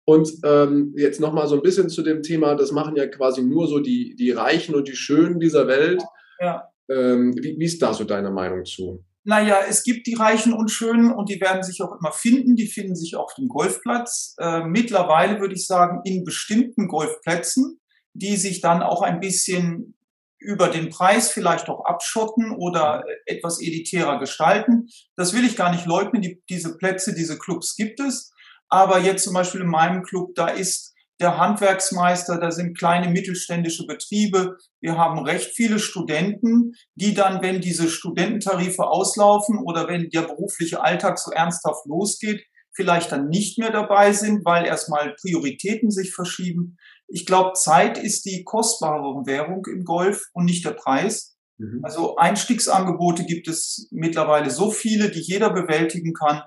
Und 0.08 0.38
ähm, 0.42 0.94
jetzt 0.96 1.20
nochmal 1.20 1.48
so 1.48 1.56
ein 1.56 1.60
bisschen 1.60 1.90
zu 1.90 2.00
dem 2.00 2.22
Thema, 2.22 2.54
das 2.54 2.72
machen 2.72 2.96
ja 2.96 3.06
quasi 3.06 3.42
nur 3.42 3.68
so 3.68 3.78
die, 3.78 4.16
die 4.16 4.30
Reichen 4.30 4.74
und 4.74 4.88
die 4.88 4.96
Schönen 4.96 5.38
dieser 5.38 5.66
Welt. 5.66 6.02
Ja. 6.40 6.66
Ähm, 6.90 7.34
wie, 7.36 7.58
wie 7.58 7.64
ist 7.66 7.82
da 7.82 7.92
so 7.92 8.04
deine 8.04 8.30
Meinung 8.30 8.64
zu? 8.64 9.04
Naja, 9.24 9.58
es 9.68 9.82
gibt 9.82 10.06
die 10.06 10.14
Reichen 10.14 10.54
und 10.54 10.70
Schönen 10.70 11.12
und 11.12 11.28
die 11.28 11.38
werden 11.42 11.62
sich 11.62 11.82
auch 11.82 11.94
immer 12.00 12.10
finden. 12.10 12.56
Die 12.56 12.68
finden 12.68 12.96
sich 12.96 13.16
auf 13.16 13.34
dem 13.34 13.48
Golfplatz. 13.48 14.34
Äh, 14.40 14.64
mittlerweile 14.64 15.40
würde 15.40 15.52
ich 15.52 15.66
sagen, 15.66 16.00
in 16.04 16.24
bestimmten 16.24 16.88
Golfplätzen, 16.88 17.78
die 18.14 18.36
sich 18.36 18.62
dann 18.62 18.82
auch 18.82 19.02
ein 19.02 19.20
bisschen 19.20 19.94
über 20.38 20.68
den 20.68 20.88
Preis 20.88 21.30
vielleicht 21.30 21.68
auch 21.68 21.84
abschotten 21.84 22.52
oder 22.52 23.04
etwas 23.26 23.60
elitärer 23.60 24.18
gestalten. 24.18 24.88
Das 25.16 25.34
will 25.34 25.44
ich 25.44 25.54
gar 25.54 25.70
nicht 25.70 25.84
leugnen. 25.84 26.22
Die, 26.22 26.42
diese 26.48 26.78
Plätze, 26.78 27.14
diese 27.14 27.38
Clubs 27.38 27.76
gibt 27.76 28.00
es. 28.00 28.32
Aber 28.68 29.00
jetzt 29.00 29.24
zum 29.24 29.34
Beispiel 29.34 29.62
in 29.62 29.68
meinem 29.68 30.02
Club, 30.02 30.34
da 30.34 30.48
ist 30.48 30.94
der 31.20 31.36
Handwerksmeister, 31.36 32.38
da 32.38 32.50
sind 32.50 32.78
kleine 32.78 33.08
mittelständische 33.08 33.86
Betriebe. 33.86 34.56
Wir 34.80 34.96
haben 34.96 35.18
recht 35.18 35.50
viele 35.54 35.78
Studenten, 35.78 36.72
die 36.94 37.14
dann, 37.14 37.42
wenn 37.42 37.60
diese 37.60 37.88
Studententarife 37.88 38.86
auslaufen 38.86 39.58
oder 39.58 39.88
wenn 39.88 40.10
der 40.10 40.22
berufliche 40.22 40.82
Alltag 40.82 41.18
so 41.18 41.32
ernsthaft 41.32 41.86
losgeht, 41.86 42.44
vielleicht 42.72 43.10
dann 43.10 43.28
nicht 43.28 43.58
mehr 43.58 43.72
dabei 43.72 44.12
sind, 44.12 44.44
weil 44.44 44.64
erstmal 44.64 45.16
Prioritäten 45.20 45.90
sich 45.90 46.14
verschieben. 46.14 46.76
Ich 47.08 47.26
glaube, 47.26 47.54
Zeit 47.54 47.98
ist 47.98 48.24
die 48.24 48.44
kostbarere 48.44 49.26
Währung 49.26 49.66
im 49.66 49.82
Golf 49.82 50.22
und 50.32 50.44
nicht 50.44 50.64
der 50.64 50.72
Preis. 50.72 51.36
Mhm. 51.58 51.80
Also 51.82 52.16
Einstiegsangebote 52.16 53.24
gibt 53.24 53.48
es 53.48 53.88
mittlerweile 53.90 54.50
so 54.50 54.70
viele, 54.70 55.10
die 55.10 55.20
jeder 55.20 55.50
bewältigen 55.50 56.12
kann. 56.12 56.42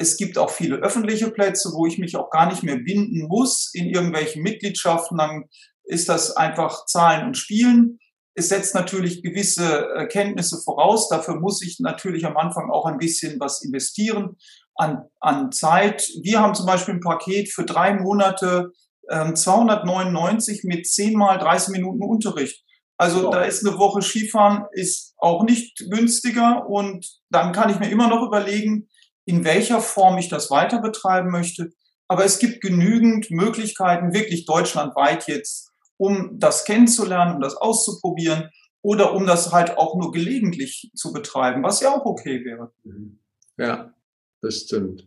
Es 0.00 0.16
gibt 0.16 0.38
auch 0.38 0.50
viele 0.50 0.76
öffentliche 0.76 1.30
Plätze, 1.30 1.72
wo 1.74 1.84
ich 1.84 1.98
mich 1.98 2.16
auch 2.16 2.30
gar 2.30 2.48
nicht 2.48 2.62
mehr 2.62 2.76
binden 2.76 3.26
muss 3.26 3.70
in 3.74 3.90
irgendwelchen 3.90 4.42
Mitgliedschaften. 4.42 5.18
Dann 5.18 5.44
ist 5.84 6.08
das 6.08 6.36
einfach 6.36 6.86
Zahlen 6.86 7.26
und 7.26 7.36
Spielen. 7.36 7.98
Es 8.34 8.48
setzt 8.48 8.76
natürlich 8.76 9.22
gewisse 9.22 9.88
äh, 9.96 10.06
Kenntnisse 10.06 10.58
voraus. 10.64 11.08
Dafür 11.08 11.40
muss 11.40 11.60
ich 11.62 11.80
natürlich 11.80 12.24
am 12.24 12.36
Anfang 12.36 12.70
auch 12.70 12.86
ein 12.86 12.98
bisschen 12.98 13.40
was 13.40 13.62
investieren 13.64 14.36
an, 14.76 15.02
an 15.18 15.50
Zeit. 15.50 16.08
Wir 16.22 16.40
haben 16.40 16.54
zum 16.54 16.66
Beispiel 16.66 16.94
ein 16.94 17.00
Paket 17.00 17.50
für 17.52 17.64
drei 17.64 17.94
Monate 17.94 18.70
ähm, 19.10 19.34
299 19.34 20.62
mit 20.62 20.86
10 20.86 21.14
mal 21.14 21.38
30 21.38 21.70
Minuten 21.70 22.04
Unterricht. 22.04 22.64
Also 22.96 23.24
wow. 23.24 23.30
da 23.32 23.42
ist 23.42 23.66
eine 23.66 23.78
Woche 23.78 24.02
Skifahren 24.02 24.66
ist 24.72 25.14
auch 25.18 25.44
nicht 25.44 25.84
günstiger 25.90 26.68
und 26.68 27.06
dann 27.30 27.52
kann 27.52 27.70
ich 27.70 27.78
mir 27.78 27.90
immer 27.90 28.08
noch 28.08 28.26
überlegen, 28.26 28.88
in 29.28 29.44
welcher 29.44 29.80
Form 29.80 30.16
ich 30.16 30.28
das 30.28 30.50
weiter 30.50 30.80
betreiben 30.80 31.30
möchte. 31.30 31.70
Aber 32.08 32.24
es 32.24 32.38
gibt 32.38 32.62
genügend 32.62 33.30
Möglichkeiten, 33.30 34.14
wirklich 34.14 34.46
deutschlandweit 34.46 35.28
jetzt, 35.28 35.70
um 35.98 36.38
das 36.38 36.64
kennenzulernen, 36.64 37.34
um 37.34 37.40
das 37.42 37.54
auszuprobieren 37.54 38.48
oder 38.80 39.12
um 39.12 39.26
das 39.26 39.52
halt 39.52 39.76
auch 39.76 39.96
nur 39.96 40.12
gelegentlich 40.12 40.90
zu 40.94 41.12
betreiben, 41.12 41.62
was 41.62 41.80
ja 41.80 41.94
auch 41.94 42.06
okay 42.06 42.42
wäre. 42.42 42.72
Mhm. 42.84 43.18
Ja, 43.58 43.92
das 44.40 44.60
stimmt. 44.60 45.06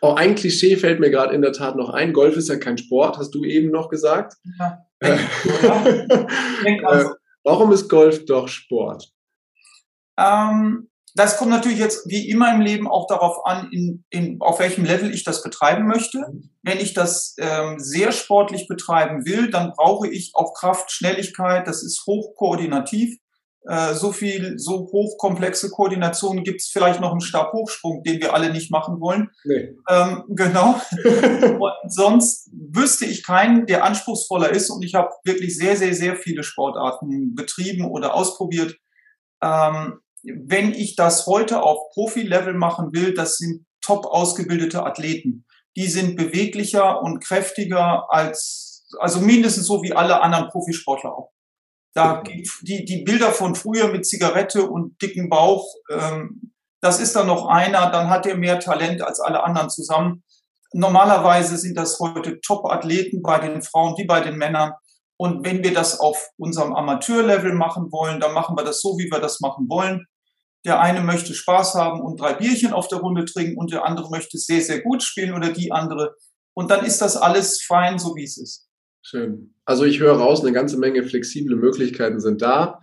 Oh, 0.00 0.14
ein 0.14 0.34
Klischee 0.34 0.76
fällt 0.76 0.98
mir 0.98 1.10
gerade 1.10 1.32
in 1.32 1.40
der 1.40 1.52
Tat 1.52 1.76
noch 1.76 1.90
ein. 1.90 2.12
Golf 2.12 2.36
ist 2.36 2.48
ja 2.48 2.56
kein 2.56 2.78
Sport, 2.78 3.16
hast 3.16 3.30
du 3.30 3.44
eben 3.44 3.70
noch 3.70 3.88
gesagt. 3.88 4.34
Ja. 4.58 4.84
Äh, 4.98 5.18
also. 6.84 7.10
Warum 7.44 7.70
ist 7.70 7.88
Golf 7.88 8.24
doch 8.24 8.48
Sport? 8.48 9.12
Ähm, 10.18 10.90
das 11.16 11.38
kommt 11.38 11.50
natürlich 11.50 11.78
jetzt 11.78 12.08
wie 12.08 12.28
immer 12.28 12.54
im 12.54 12.60
Leben 12.60 12.86
auch 12.86 13.06
darauf 13.06 13.46
an, 13.46 13.68
in, 13.72 14.04
in, 14.10 14.36
auf 14.40 14.60
welchem 14.60 14.84
Level 14.84 15.12
ich 15.12 15.24
das 15.24 15.42
betreiben 15.42 15.86
möchte. 15.86 16.26
Wenn 16.62 16.78
ich 16.78 16.92
das 16.92 17.34
ähm, 17.38 17.78
sehr 17.78 18.12
sportlich 18.12 18.68
betreiben 18.68 19.24
will, 19.24 19.50
dann 19.50 19.72
brauche 19.72 20.08
ich 20.08 20.32
auch 20.34 20.52
Kraft, 20.52 20.92
Schnelligkeit, 20.92 21.66
das 21.66 21.82
ist 21.82 22.04
hochkoordinativ. 22.06 23.16
Äh, 23.68 23.94
so 23.94 24.12
viel, 24.12 24.58
so 24.58 24.90
hochkomplexe 24.92 25.70
Koordinationen 25.70 26.44
gibt 26.44 26.60
es 26.60 26.68
vielleicht 26.68 27.00
noch 27.00 27.12
im 27.12 27.20
Stabhochsprung, 27.20 28.02
den 28.04 28.20
wir 28.20 28.34
alle 28.34 28.52
nicht 28.52 28.70
machen 28.70 29.00
wollen. 29.00 29.30
Nee. 29.44 29.74
Ähm, 29.88 30.22
genau. 30.28 30.80
und 31.58 31.92
sonst 31.92 32.50
wüsste 32.52 33.06
ich 33.06 33.24
keinen, 33.24 33.66
der 33.66 33.84
anspruchsvoller 33.84 34.50
ist. 34.50 34.68
Und 34.70 34.84
ich 34.84 34.94
habe 34.94 35.10
wirklich 35.24 35.56
sehr, 35.56 35.76
sehr, 35.76 35.94
sehr 35.94 36.16
viele 36.16 36.42
Sportarten 36.42 37.34
betrieben 37.34 37.86
oder 37.86 38.14
ausprobiert. 38.14 38.76
Ähm, 39.42 40.00
wenn 40.34 40.72
ich 40.72 40.96
das 40.96 41.26
heute 41.26 41.62
auf 41.62 41.90
Profi-Level 41.92 42.54
machen 42.54 42.92
will, 42.92 43.14
das 43.14 43.38
sind 43.38 43.66
top 43.80 44.06
ausgebildete 44.06 44.84
Athleten. 44.84 45.44
Die 45.76 45.86
sind 45.86 46.16
beweglicher 46.16 47.02
und 47.02 47.20
kräftiger 47.20 48.06
als, 48.10 48.86
also 48.98 49.20
mindestens 49.20 49.66
so 49.66 49.82
wie 49.82 49.92
alle 49.92 50.20
anderen 50.20 50.48
Profisportler 50.48 51.12
auch. 51.12 51.32
Da 51.94 52.22
die, 52.62 52.84
die 52.84 53.02
Bilder 53.04 53.32
von 53.32 53.54
früher 53.54 53.88
mit 53.88 54.06
Zigarette 54.06 54.68
und 54.68 55.00
dicken 55.00 55.30
Bauch, 55.30 55.66
ähm, 55.90 56.52
das 56.80 57.00
ist 57.00 57.16
dann 57.16 57.26
noch 57.26 57.46
einer, 57.46 57.90
dann 57.90 58.10
hat 58.10 58.26
er 58.26 58.36
mehr 58.36 58.60
Talent 58.60 59.02
als 59.02 59.20
alle 59.20 59.42
anderen 59.42 59.70
zusammen. 59.70 60.22
Normalerweise 60.72 61.56
sind 61.56 61.76
das 61.76 61.98
heute 62.00 62.40
Top-Athleten 62.40 63.22
bei 63.22 63.38
den 63.38 63.62
Frauen 63.62 63.96
wie 63.96 64.04
bei 64.04 64.20
den 64.20 64.36
Männern. 64.36 64.72
Und 65.16 65.44
wenn 65.44 65.64
wir 65.64 65.72
das 65.72 65.98
auf 65.98 66.28
unserem 66.36 66.74
Amateurlevel 66.74 67.54
machen 67.54 67.90
wollen, 67.90 68.20
dann 68.20 68.34
machen 68.34 68.56
wir 68.58 68.64
das 68.64 68.82
so, 68.82 68.98
wie 68.98 69.10
wir 69.10 69.20
das 69.20 69.40
machen 69.40 69.66
wollen. 69.70 70.06
Der 70.66 70.80
eine 70.80 71.00
möchte 71.00 71.32
Spaß 71.32 71.74
haben 71.74 72.00
und 72.00 72.20
drei 72.20 72.34
Bierchen 72.34 72.72
auf 72.72 72.88
der 72.88 72.98
Runde 72.98 73.24
trinken 73.24 73.56
und 73.56 73.72
der 73.72 73.86
andere 73.86 74.10
möchte 74.10 74.36
sehr, 74.36 74.60
sehr 74.60 74.80
gut 74.80 75.02
spielen 75.02 75.32
oder 75.32 75.52
die 75.52 75.70
andere. 75.70 76.16
Und 76.54 76.72
dann 76.72 76.84
ist 76.84 77.00
das 77.00 77.16
alles 77.16 77.62
fein, 77.62 78.00
so 78.00 78.16
wie 78.16 78.24
es 78.24 78.36
ist. 78.36 78.66
Schön. 79.02 79.54
Also 79.64 79.84
ich 79.84 80.00
höre 80.00 80.16
raus, 80.16 80.40
eine 80.40 80.52
ganze 80.52 80.76
Menge 80.76 81.04
flexible 81.04 81.54
Möglichkeiten 81.54 82.18
sind 82.18 82.42
da. 82.42 82.80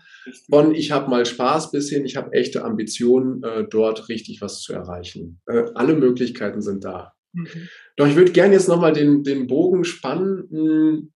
Von 0.50 0.74
ich 0.74 0.92
habe 0.92 1.10
mal 1.10 1.25
Spaß 1.25 1.72
bis 1.72 1.90
hin, 1.90 2.06
ich 2.06 2.16
habe 2.16 2.32
echte 2.32 2.63
Ambitionen, 2.63 3.44
äh, 3.44 3.66
dort 3.70 4.08
richtig 4.08 4.40
was 4.40 4.62
zu 4.62 4.72
erreichen. 4.72 5.42
Äh, 5.48 5.66
alle 5.75 5.96
Möglichkeiten 5.96 6.62
sind 6.62 6.86
da. 6.86 7.12
Mhm. 7.34 7.68
Doch 7.98 8.08
ich 8.08 8.16
würde 8.16 8.32
gerne 8.32 8.54
jetzt 8.54 8.70
nochmal 8.70 8.94
den, 8.94 9.24
den 9.24 9.48
Bogen 9.48 9.84
spannen 9.84 10.48
mh, 10.50 10.60
hm, 10.60 11.13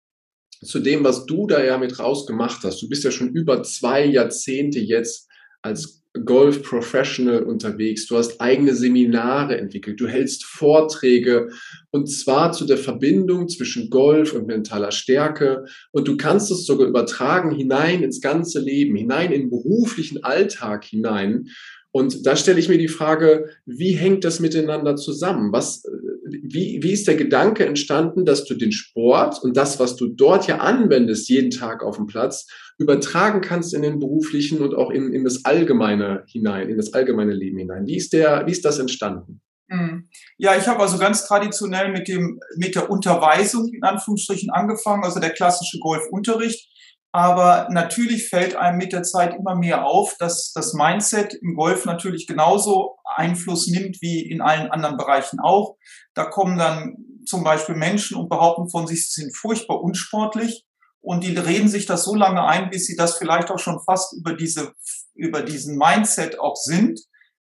zu 0.60 0.80
dem, 0.80 1.04
was 1.04 1.24
du 1.24 1.46
da 1.46 1.64
ja 1.64 1.78
mit 1.78 1.98
rausgemacht 1.98 2.64
hast. 2.64 2.82
Du 2.82 2.88
bist 2.90 3.04
ja 3.04 3.10
schon 3.10 3.30
über 3.30 3.62
zwei 3.62 4.04
Jahrzehnte 4.04 4.80
jetzt 4.80 5.28
als 5.62 6.02
Golf 6.24 6.62
Professional 6.62 7.42
unterwegs, 7.42 8.06
du 8.06 8.16
hast 8.16 8.40
eigene 8.40 8.74
Seminare 8.74 9.58
entwickelt, 9.58 10.00
du 10.00 10.06
hältst 10.06 10.44
Vorträge 10.44 11.48
und 11.90 12.06
zwar 12.06 12.52
zu 12.52 12.66
der 12.66 12.78
Verbindung 12.78 13.48
zwischen 13.48 13.90
Golf 13.90 14.32
und 14.32 14.46
mentaler 14.46 14.92
Stärke 14.92 15.64
und 15.92 16.08
du 16.08 16.16
kannst 16.16 16.50
es 16.50 16.66
sogar 16.66 16.88
übertragen 16.88 17.50
hinein 17.50 18.02
ins 18.02 18.20
ganze 18.20 18.60
Leben, 18.60 18.96
hinein 18.96 19.32
in 19.32 19.42
den 19.42 19.50
beruflichen 19.50 20.24
Alltag 20.24 20.84
hinein. 20.84 21.48
Und 21.90 22.26
da 22.26 22.36
stelle 22.36 22.60
ich 22.60 22.68
mir 22.68 22.78
die 22.78 22.88
Frage, 22.88 23.48
wie 23.64 23.92
hängt 23.92 24.24
das 24.24 24.40
miteinander 24.40 24.96
zusammen? 24.96 25.52
Was, 25.52 25.82
wie, 26.30 26.80
wie 26.82 26.92
ist 26.92 27.06
der 27.06 27.16
Gedanke 27.16 27.66
entstanden, 27.66 28.24
dass 28.24 28.44
du 28.44 28.54
den 28.54 28.72
Sport 28.72 29.42
und 29.42 29.56
das, 29.56 29.78
was 29.80 29.96
du 29.96 30.08
dort 30.08 30.46
ja 30.46 30.58
anwendest, 30.58 31.28
jeden 31.28 31.50
Tag 31.50 31.82
auf 31.82 31.96
dem 31.96 32.06
Platz, 32.06 32.46
übertragen 32.78 33.40
kannst 33.40 33.74
in 33.74 33.82
den 33.82 33.98
beruflichen 33.98 34.60
und 34.60 34.74
auch 34.74 34.90
in, 34.90 35.12
in 35.12 35.24
das 35.24 35.44
Allgemeine 35.44 36.24
hinein, 36.28 36.68
in 36.68 36.76
das 36.76 36.94
allgemeine 36.94 37.32
Leben 37.32 37.58
hinein? 37.58 37.86
Wie 37.86 37.96
ist, 37.96 38.12
der, 38.12 38.46
wie 38.46 38.52
ist 38.52 38.64
das 38.64 38.78
entstanden? 38.78 39.40
Hm. 39.70 40.08
Ja, 40.38 40.56
ich 40.56 40.66
habe 40.66 40.80
also 40.80 40.96
ganz 40.96 41.26
traditionell 41.26 41.92
mit 41.92 42.08
dem 42.08 42.40
mit 42.56 42.74
der 42.74 42.90
Unterweisung 42.90 43.68
in 43.72 43.82
Anführungsstrichen 43.82 44.50
angefangen, 44.50 45.04
also 45.04 45.20
der 45.20 45.30
klassische 45.30 45.78
Golfunterricht. 45.78 46.68
Aber 47.12 47.68
natürlich 47.70 48.28
fällt 48.28 48.54
einem 48.54 48.76
mit 48.76 48.92
der 48.92 49.02
Zeit 49.02 49.34
immer 49.34 49.56
mehr 49.56 49.86
auf, 49.86 50.14
dass 50.18 50.52
das 50.52 50.74
Mindset 50.74 51.34
im 51.34 51.54
Golf 51.54 51.86
natürlich 51.86 52.26
genauso 52.26 52.96
Einfluss 53.16 53.66
nimmt 53.66 54.02
wie 54.02 54.20
in 54.20 54.42
allen 54.42 54.70
anderen 54.70 54.98
Bereichen 54.98 55.40
auch. 55.40 55.76
Da 56.18 56.24
kommen 56.24 56.58
dann 56.58 56.96
zum 57.26 57.44
Beispiel 57.44 57.76
Menschen 57.76 58.16
und 58.16 58.28
behaupten 58.28 58.68
von 58.70 58.88
sich, 58.88 59.08
sie 59.08 59.22
sind 59.22 59.36
furchtbar 59.36 59.80
unsportlich. 59.80 60.64
Und 61.00 61.22
die 61.22 61.36
reden 61.36 61.68
sich 61.68 61.86
das 61.86 62.02
so 62.02 62.16
lange 62.16 62.42
ein, 62.44 62.70
bis 62.70 62.86
sie 62.86 62.96
das 62.96 63.16
vielleicht 63.16 63.52
auch 63.52 63.60
schon 63.60 63.78
fast 63.86 64.14
über 64.18 64.32
diese, 64.32 64.72
über 65.14 65.42
diesen 65.42 65.78
Mindset 65.78 66.40
auch 66.40 66.56
sind, 66.56 66.98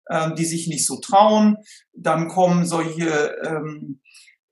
ähm, 0.09 0.33
die 0.33 0.45
sich 0.45 0.67
nicht 0.67 0.87
so 0.87 0.99
trauen. 0.99 1.57
Dann 1.95 2.29
kommen 2.29 2.65
solche 2.65 3.35
ähm, 3.45 4.01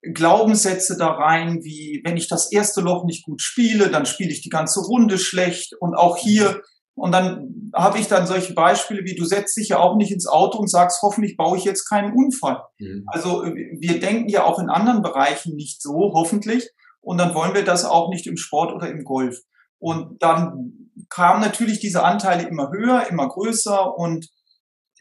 Glaubenssätze 0.03 0.97
da 0.97 1.13
rein, 1.13 1.63
wie 1.63 2.01
wenn 2.05 2.15
ich 2.15 2.27
das 2.27 2.51
erste 2.51 2.81
Loch 2.81 3.05
nicht 3.05 3.25
gut 3.25 3.41
spiele, 3.41 3.89
dann 3.89 4.05
spiele 4.05 4.29
ich 4.29 4.43
die 4.43 4.49
ganze 4.49 4.81
Runde 4.81 5.17
schlecht. 5.17 5.73
Und 5.79 5.95
auch 5.95 6.15
hier 6.15 6.61
und 7.01 7.13
dann 7.13 7.71
habe 7.73 7.97
ich 7.97 8.07
dann 8.07 8.27
solche 8.27 8.53
Beispiele 8.53 9.03
wie 9.05 9.15
du 9.15 9.25
setzt 9.25 9.57
dich 9.57 9.69
ja 9.69 9.79
auch 9.79 9.95
nicht 9.95 10.11
ins 10.11 10.27
Auto 10.27 10.59
und 10.59 10.69
sagst, 10.69 11.01
hoffentlich 11.01 11.35
baue 11.35 11.57
ich 11.57 11.63
jetzt 11.63 11.89
keinen 11.89 12.13
Unfall. 12.13 12.61
Mhm. 12.77 13.05
Also 13.07 13.43
wir 13.43 13.99
denken 13.99 14.29
ja 14.29 14.43
auch 14.43 14.59
in 14.59 14.69
anderen 14.69 15.01
Bereichen 15.01 15.55
nicht 15.55 15.81
so, 15.81 16.11
hoffentlich. 16.13 16.69
Und 16.99 17.17
dann 17.17 17.33
wollen 17.33 17.55
wir 17.55 17.65
das 17.65 17.85
auch 17.85 18.11
nicht 18.11 18.27
im 18.27 18.37
Sport 18.37 18.71
oder 18.71 18.87
im 18.87 19.03
Golf. 19.03 19.39
Und 19.79 20.21
dann 20.21 20.91
kamen 21.09 21.41
natürlich 21.41 21.79
diese 21.79 22.03
Anteile 22.03 22.47
immer 22.47 22.69
höher, 22.69 23.07
immer 23.09 23.27
größer 23.27 23.97
und 23.97 24.29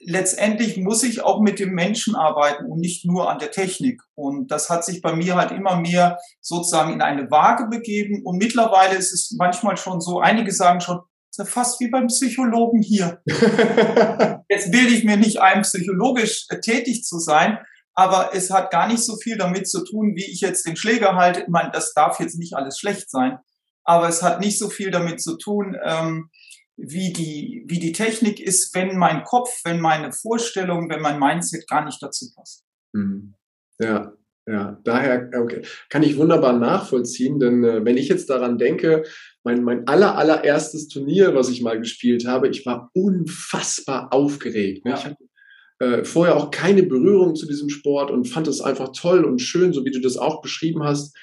letztendlich 0.03 0.79
muss 0.79 1.03
ich 1.03 1.23
auch 1.23 1.43
mit 1.43 1.59
dem 1.59 1.75
Menschen 1.75 2.17
arbeiten 2.17 2.65
und 2.65 2.81
nicht 2.81 3.05
nur 3.05 3.31
an 3.31 3.41
der 3.41 3.51
Technik. 3.51 4.01
Und 4.15 4.51
das 4.51 4.71
hat 4.71 4.87
sich 4.87 5.03
bei 5.03 5.15
mir 5.15 5.37
halt 5.37 5.51
immer 5.51 5.77
mehr 5.77 6.17
sozusagen 6.41 6.95
in 6.95 7.03
eine 7.03 7.31
Waage 7.31 7.67
begeben. 7.69 8.23
Und 8.25 8.39
mittlerweile 8.39 8.97
ist 8.97 9.13
es 9.13 9.37
manchmal 9.37 9.77
schon 9.77 10.01
so, 10.01 10.21
einige 10.21 10.51
sagen 10.53 10.81
schon, 10.81 11.01
ist 11.31 11.39
ja 11.39 11.45
fast 11.45 11.81
wie 11.81 11.89
beim 11.89 12.09
Psychologen 12.09 12.83
hier. 12.83 13.23
Jetzt 14.49 14.73
bilde 14.73 14.93
ich 14.93 15.05
mir 15.05 15.17
nicht 15.17 15.41
ein, 15.41 15.63
psychologisch 15.63 16.47
tätig 16.63 17.05
zu 17.05 17.19
sein, 17.19 17.59
aber 17.95 18.31
es 18.35 18.51
hat 18.51 18.71
gar 18.71 18.89
nicht 18.89 19.05
so 19.05 19.17
viel 19.17 19.39
damit 19.39 19.69
zu 19.69 19.85
tun, 19.85 20.15
wie 20.17 20.25
ich 20.25 20.41
jetzt 20.41 20.67
den 20.67 20.77
Schläger 20.77 21.17
halte. 21.17 21.41
Ich 21.43 21.49
meine, 21.49 21.71
das 21.71 21.93
darf 21.93 22.19
jetzt 22.19 22.39
nicht 22.39 22.55
alles 22.55 22.79
schlecht 22.79 23.11
sein, 23.11 23.39
aber 23.85 24.09
es 24.09 24.23
hat 24.23 24.41
nicht 24.41 24.59
so 24.59 24.71
viel 24.71 24.91
damit 24.91 25.21
zu 25.21 25.37
tun, 25.37 25.77
ähm, 25.85 26.31
wie 26.77 27.13
die, 27.13 27.65
wie 27.69 27.79
die 27.79 27.93
Technik 27.93 28.41
ist, 28.41 28.75
wenn 28.75 28.97
mein 28.97 29.23
Kopf, 29.25 29.51
wenn 29.65 29.81
meine 29.81 30.13
Vorstellung, 30.13 30.89
wenn 30.89 31.03
mein 31.03 31.19
Mindset 31.19 31.69
gar 31.69 31.85
nicht 31.85 32.03
dazu 32.03 32.27
passt. 32.35 32.65
Mhm. 32.93 33.35
Ja, 33.79 34.15
ja, 34.47 34.81
daher 34.83 35.31
okay, 35.41 35.63
kann 35.91 36.03
ich 36.03 36.17
wunderbar 36.17 36.55
nachvollziehen, 36.55 37.39
denn 37.39 37.63
äh, 37.63 37.85
wenn 37.85 37.97
ich 37.97 38.09
jetzt 38.09 38.31
daran 38.31 38.59
denke, 38.59 39.05
mein, 39.45 39.63
mein 39.63 39.87
aller, 39.87 40.17
allererstes 40.17 40.89
Turnier, 40.89 41.35
was 41.35 41.49
ich 41.49 41.63
mal 41.63 41.79
gespielt 41.79 42.27
habe, 42.27 42.49
ich 42.49 42.67
war 42.67 42.91
unfassbar 42.95 44.13
aufgeregt. 44.13 44.85
Ne? 44.85 44.93
Ja. 44.93 44.99
Ich 44.99 45.05
hatte 45.05 45.25
äh, 45.79 46.05
vorher 46.05 46.37
auch 46.37 46.51
keine 46.51 46.83
Berührung 46.83 47.35
zu 47.35 47.47
diesem 47.47 47.71
Sport 47.71 48.11
und 48.11 48.29
fand 48.29 48.49
es 48.49 48.61
einfach 48.61 48.91
toll 48.95 49.25
und 49.25 49.41
schön, 49.41 49.73
so 49.73 49.85
wie 49.85 49.91
du 49.91 50.01
das 50.01 50.17
auch 50.17 50.43
beschrieben 50.43 50.83
hast. 50.83 51.17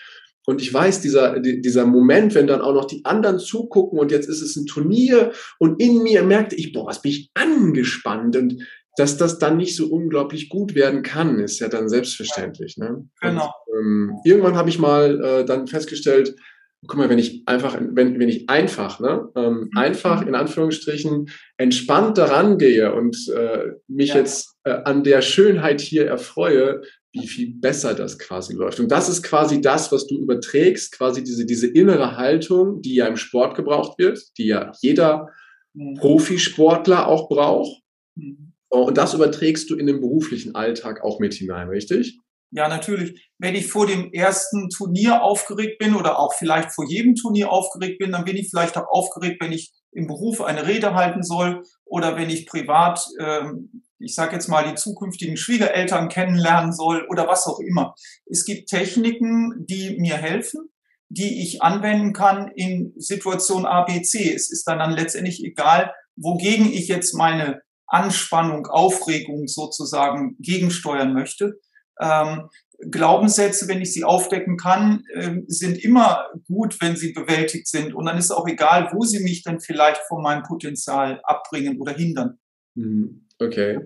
Und 0.47 0.61
ich 0.61 0.73
weiß, 0.73 1.01
dieser, 1.01 1.39
dieser 1.41 1.85
Moment, 1.85 2.33
wenn 2.33 2.47
dann 2.47 2.61
auch 2.61 2.73
noch 2.73 2.85
die 2.85 3.03
anderen 3.03 3.37
zugucken 3.37 3.99
und 3.99 4.11
jetzt 4.11 4.29
ist 4.29 4.41
es 4.41 4.55
ein 4.55 4.65
Turnier 4.65 5.33
und 5.59 5.81
in 5.81 6.01
mir 6.01 6.23
merkte 6.23 6.55
ich, 6.55 6.71
boah, 6.71 6.87
was 6.87 7.01
bin 7.01 7.11
ich 7.11 7.29
angespannt 7.33 8.35
und 8.37 8.63
dass 8.97 9.17
das 9.17 9.37
dann 9.37 9.57
nicht 9.57 9.75
so 9.75 9.87
unglaublich 9.87 10.49
gut 10.49 10.73
werden 10.73 11.03
kann, 11.03 11.39
ist 11.39 11.59
ja 11.59 11.67
dann 11.67 11.87
selbstverständlich. 11.89 12.77
Ne? 12.77 13.07
Genau. 13.21 13.53
Und, 13.67 13.77
ähm, 13.77 14.15
irgendwann 14.25 14.55
habe 14.55 14.69
ich 14.69 14.79
mal 14.79 15.21
äh, 15.21 15.45
dann 15.45 15.67
festgestellt, 15.67 16.35
guck 16.85 16.97
mal, 16.97 17.09
wenn 17.09 17.19
ich 17.19 17.43
einfach, 17.47 17.77
wenn, 17.79 18.19
wenn 18.19 18.29
ich 18.29 18.49
einfach, 18.49 18.99
ne, 18.99 19.29
ähm, 19.35 19.69
mhm. 19.71 19.77
einfach 19.77 20.25
in 20.25 20.35
Anführungsstrichen 20.35 21.29
entspannt 21.57 22.17
daran 22.17 22.57
gehe 22.57 22.93
und 22.93 23.17
äh, 23.29 23.71
mich 23.87 24.09
ja. 24.09 24.17
jetzt 24.17 24.55
äh, 24.63 24.71
an 24.83 25.03
der 25.03 25.21
Schönheit 25.21 25.81
hier 25.81 26.05
erfreue, 26.05 26.81
wie 27.13 27.27
viel 27.27 27.53
besser 27.55 27.93
das 27.95 28.19
quasi 28.19 28.53
läuft. 28.53 28.79
Und 28.79 28.91
das 28.91 29.09
ist 29.09 29.23
quasi 29.23 29.61
das, 29.61 29.91
was 29.91 30.05
du 30.05 30.19
überträgst, 30.19 30.91
quasi 30.91 31.23
diese, 31.23 31.45
diese 31.45 31.67
innere 31.67 32.15
Haltung, 32.17 32.81
die 32.81 32.95
ja 32.95 33.07
im 33.07 33.17
Sport 33.17 33.55
gebraucht 33.55 33.97
wird, 33.97 34.37
die 34.37 34.47
ja 34.47 34.71
jeder 34.81 35.29
mhm. 35.73 35.95
Profisportler 35.95 37.07
auch 37.07 37.27
braucht. 37.27 37.81
Mhm. 38.15 38.53
Und 38.69 38.97
das 38.97 39.13
überträgst 39.13 39.69
du 39.69 39.75
in 39.75 39.87
den 39.87 40.01
beruflichen 40.01 40.53
Alltag 40.53 41.01
auch 41.01 41.19
mit 41.19 41.33
hinein, 41.33 41.69
richtig? 41.69 42.19
Ja, 42.51 42.69
natürlich. 42.69 43.29
Wenn 43.39 43.55
ich 43.55 43.67
vor 43.67 43.87
dem 43.87 44.11
ersten 44.13 44.69
Turnier 44.69 45.21
aufgeregt 45.21 45.79
bin 45.79 45.95
oder 45.95 46.17
auch 46.17 46.33
vielleicht 46.33 46.71
vor 46.71 46.85
jedem 46.87 47.15
Turnier 47.15 47.51
aufgeregt 47.51 47.99
bin, 47.99 48.13
dann 48.13 48.23
bin 48.23 48.37
ich 48.37 48.49
vielleicht 48.49 48.77
auch 48.77 48.87
aufgeregt, 48.89 49.41
wenn 49.41 49.51
ich 49.51 49.73
im 49.91 50.07
Beruf 50.07 50.41
eine 50.41 50.65
Rede 50.65 50.93
halten 50.93 51.23
soll 51.23 51.63
oder 51.83 52.15
wenn 52.15 52.29
ich 52.29 52.45
privat, 52.45 53.05
ähm, 53.19 53.83
ich 53.99 54.15
sage 54.15 54.33
jetzt 54.33 54.47
mal, 54.47 54.63
die 54.63 54.75
zukünftigen 54.75 55.35
Schwiegereltern 55.35 56.07
kennenlernen 56.07 56.71
soll 56.71 57.05
oder 57.09 57.27
was 57.27 57.47
auch 57.47 57.59
immer. 57.59 57.95
Es 58.25 58.45
gibt 58.45 58.69
Techniken, 58.69 59.65
die 59.65 59.97
mir 59.99 60.15
helfen, 60.15 60.69
die 61.09 61.41
ich 61.41 61.61
anwenden 61.61 62.13
kann 62.13 62.51
in 62.55 62.93
Situation 62.95 63.65
A, 63.65 63.83
B, 63.83 64.01
C. 64.03 64.33
Es 64.33 64.51
ist 64.51 64.65
dann, 64.67 64.79
dann 64.79 64.91
letztendlich 64.91 65.43
egal, 65.43 65.93
wogegen 66.15 66.71
ich 66.71 66.87
jetzt 66.87 67.13
meine 67.13 67.61
Anspannung, 67.87 68.67
Aufregung 68.67 69.47
sozusagen 69.47 70.35
gegensteuern 70.39 71.13
möchte. 71.13 71.59
Ähm, 72.01 72.49
Glaubenssätze, 72.91 73.67
wenn 73.67 73.81
ich 73.81 73.91
sie 73.91 74.03
aufdecken 74.03 74.57
kann, 74.57 75.03
ähm, 75.15 75.45
sind 75.47 75.83
immer 75.83 76.25
gut, 76.47 76.79
wenn 76.79 76.95
sie 76.95 77.11
bewältigt 77.11 77.67
sind. 77.67 77.95
Und 77.95 78.05
dann 78.05 78.17
ist 78.17 78.31
auch 78.31 78.47
egal, 78.47 78.89
wo 78.93 79.03
sie 79.03 79.23
mich 79.23 79.43
dann 79.43 79.59
vielleicht 79.59 80.01
von 80.07 80.21
meinem 80.21 80.43
Potenzial 80.43 81.19
abbringen 81.23 81.79
oder 81.81 81.93
hindern. 81.93 82.37
Mhm. 82.75 83.23
Okay. 83.39 83.79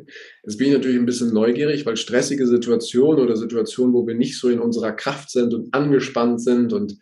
Jetzt 0.44 0.58
bin 0.58 0.68
ich 0.68 0.74
natürlich 0.74 0.98
ein 0.98 1.06
bisschen 1.06 1.34
neugierig, 1.34 1.86
weil 1.86 1.98
stressige 1.98 2.48
Situationen 2.48 3.22
oder 3.22 3.36
Situationen, 3.36 3.94
wo 3.94 4.08
wir 4.08 4.16
nicht 4.16 4.40
so 4.40 4.50
in 4.50 4.60
unserer 4.60 4.94
Kraft 4.94 5.30
sind 5.30 5.54
und 5.54 5.74
angespannt 5.74 6.42
sind 6.42 6.72
und 6.72 6.98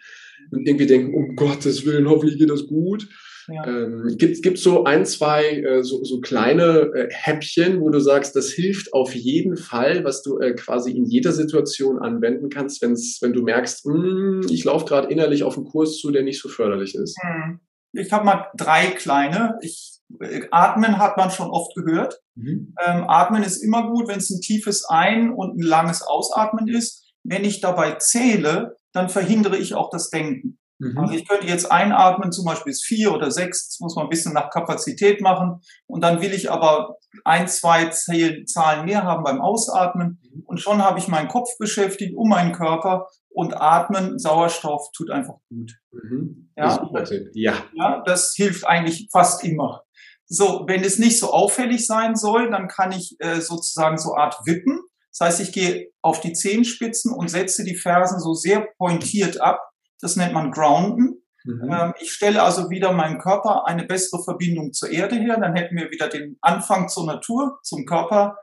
irgendwie 0.52 0.88
denken, 0.88 1.14
um 1.14 1.36
Gottes 1.36 1.86
Willen, 1.86 2.10
hoffentlich 2.10 2.40
geht 2.40 2.50
das 2.50 2.66
gut, 2.66 3.08
ja. 3.52 3.66
Ähm, 3.66 4.16
gibt 4.18 4.46
es 4.46 4.64
so 4.64 4.84
ein, 4.84 5.06
zwei 5.06 5.62
äh, 5.62 5.84
so, 5.84 6.04
so 6.04 6.20
kleine 6.20 6.92
äh, 6.94 7.10
Häppchen, 7.12 7.82
wo 7.82 7.90
du 7.90 8.00
sagst, 8.00 8.36
das 8.36 8.52
hilft 8.52 8.94
auf 8.94 9.14
jeden 9.16 9.58
Fall, 9.58 10.04
was 10.04 10.22
du 10.22 10.40
äh, 10.40 10.54
quasi 10.54 10.92
in 10.92 11.06
jeder 11.06 11.32
Situation 11.32 12.00
anwenden 12.00 12.50
kannst, 12.50 12.82
wenn's, 12.82 13.20
wenn 13.22 13.34
du 13.34 13.44
merkst, 13.44 13.86
mh, 13.86 13.94
hm, 13.94 14.42
ich 14.50 14.64
laufe 14.64 14.86
gerade 14.86 15.10
innerlich 15.10 15.44
auf 15.44 15.58
einen 15.58 15.66
Kurs 15.66 15.98
zu, 15.98 16.12
der 16.12 16.24
nicht 16.24 16.42
so 16.42 16.50
förderlich 16.50 16.96
ist? 16.96 17.18
Hm. 17.22 17.60
Ich 17.94 18.12
habe 18.12 18.26
mal 18.26 18.48
drei 18.56 18.88
kleine. 18.88 19.58
Ich, 19.62 20.00
äh, 20.20 20.42
Atmen 20.52 20.98
hat 20.98 21.18
man 21.18 21.32
schon 21.32 21.50
oft 21.50 21.76
gehört. 21.76 22.20
Mhm. 22.36 22.76
Ähm, 22.86 23.06
Atmen 23.08 23.44
ist 23.44 23.64
immer 23.64 23.90
gut, 23.90 24.08
wenn 24.08 24.20
es 24.20 24.30
ein 24.30 24.42
tiefes 24.42 24.86
Ein- 24.86 25.32
und 25.32 25.58
ein 25.58 25.64
langes 25.64 26.02
Ausatmen 26.02 26.68
ist. 26.68 27.12
Wenn 27.24 27.44
ich 27.44 27.62
dabei 27.62 27.94
zähle, 27.96 28.78
dann 28.94 29.10
verhindere 29.10 29.58
ich 29.58 29.74
auch 29.74 29.90
das 29.90 30.10
Denken. 30.10 30.59
Mhm. 30.80 30.98
Also 30.98 31.14
ich 31.14 31.28
könnte 31.28 31.46
jetzt 31.46 31.72
einatmen, 31.72 32.32
zum 32.32 32.46
Beispiel 32.46 32.72
bis 32.72 32.84
vier 32.84 33.14
oder 33.14 33.32
sechs, 33.32 33.68
das 33.68 33.80
muss 33.80 33.96
man 33.96 34.06
ein 34.06 34.10
bisschen 34.10 34.34
nach 34.34 34.50
Kapazität 34.50 35.22
machen. 35.22 35.62
Und 35.88 36.02
dann 36.02 36.22
will 36.22 36.34
ich 36.34 36.50
aber 36.50 36.96
ein, 37.26 37.48
zwei 37.48 37.90
Zahlen 37.90 38.86
mehr 38.86 39.04
haben 39.04 39.24
beim 39.24 39.42
Ausatmen. 39.42 40.20
Mhm. 40.24 40.44
Und 40.46 40.60
schon 40.60 40.82
habe 40.82 41.00
ich 41.00 41.08
meinen 41.08 41.28
Kopf 41.28 41.50
beschäftigt, 41.60 42.16
um 42.16 42.30
meinen 42.30 42.54
Körper. 42.54 43.08
Und 43.30 43.54
Atmen, 43.54 44.18
Sauerstoff 44.18 44.90
tut 44.96 45.12
einfach 45.12 45.36
gut. 45.50 45.74
Mhm. 45.92 46.52
Ja, 46.56 46.90
ja. 47.34 47.54
ja, 47.74 48.04
das 48.06 48.34
hilft 48.36 48.66
eigentlich 48.66 49.10
fast 49.12 49.44
immer. 49.44 49.84
So, 50.26 50.66
wenn 50.68 50.84
es 50.84 51.00
nicht 51.00 51.20
so 51.20 51.32
auffällig 51.32 51.86
sein 51.88 52.16
soll, 52.16 52.52
dann 52.52 52.68
kann 52.68 52.92
ich 52.92 53.16
äh, 53.20 53.42
sozusagen 53.42 53.98
so 53.98 54.16
Art 54.16 54.36
wippen. 54.46 54.80
Das 55.12 55.28
heißt, 55.28 55.42
ich 55.42 55.52
gehe 55.52 55.92
auf 56.02 56.22
die 56.22 56.34
Zehenspitzen 56.34 57.14
und 57.14 57.30
setze 57.30 57.64
die 57.64 57.76
Fersen 57.76 58.20
so 58.20 58.34
sehr 58.34 58.68
pointiert 58.78 59.42
ab, 59.42 59.60
das 60.00 60.16
nennt 60.16 60.34
man 60.34 60.52
Grounden. 60.52 61.24
Mhm. 61.44 61.72
Ähm, 61.72 61.94
ich 62.00 62.12
stelle 62.12 62.44
also 62.44 62.70
wieder 62.70 62.92
meinem 62.92 63.20
Körper 63.20 63.66
eine 63.66 63.86
bessere 63.86 64.24
Verbindung 64.24 64.74
zur 64.74 64.90
Erde 64.90 65.16
her. 65.16 65.40
Dann 65.40 65.56
hätten 65.56 65.76
wir 65.76 65.92
wieder 65.92 66.10
den 66.10 66.38
Anfang 66.42 66.90
zur 66.90 67.06
Natur, 67.06 67.60
zum 67.64 67.86
Körper, 67.86 68.38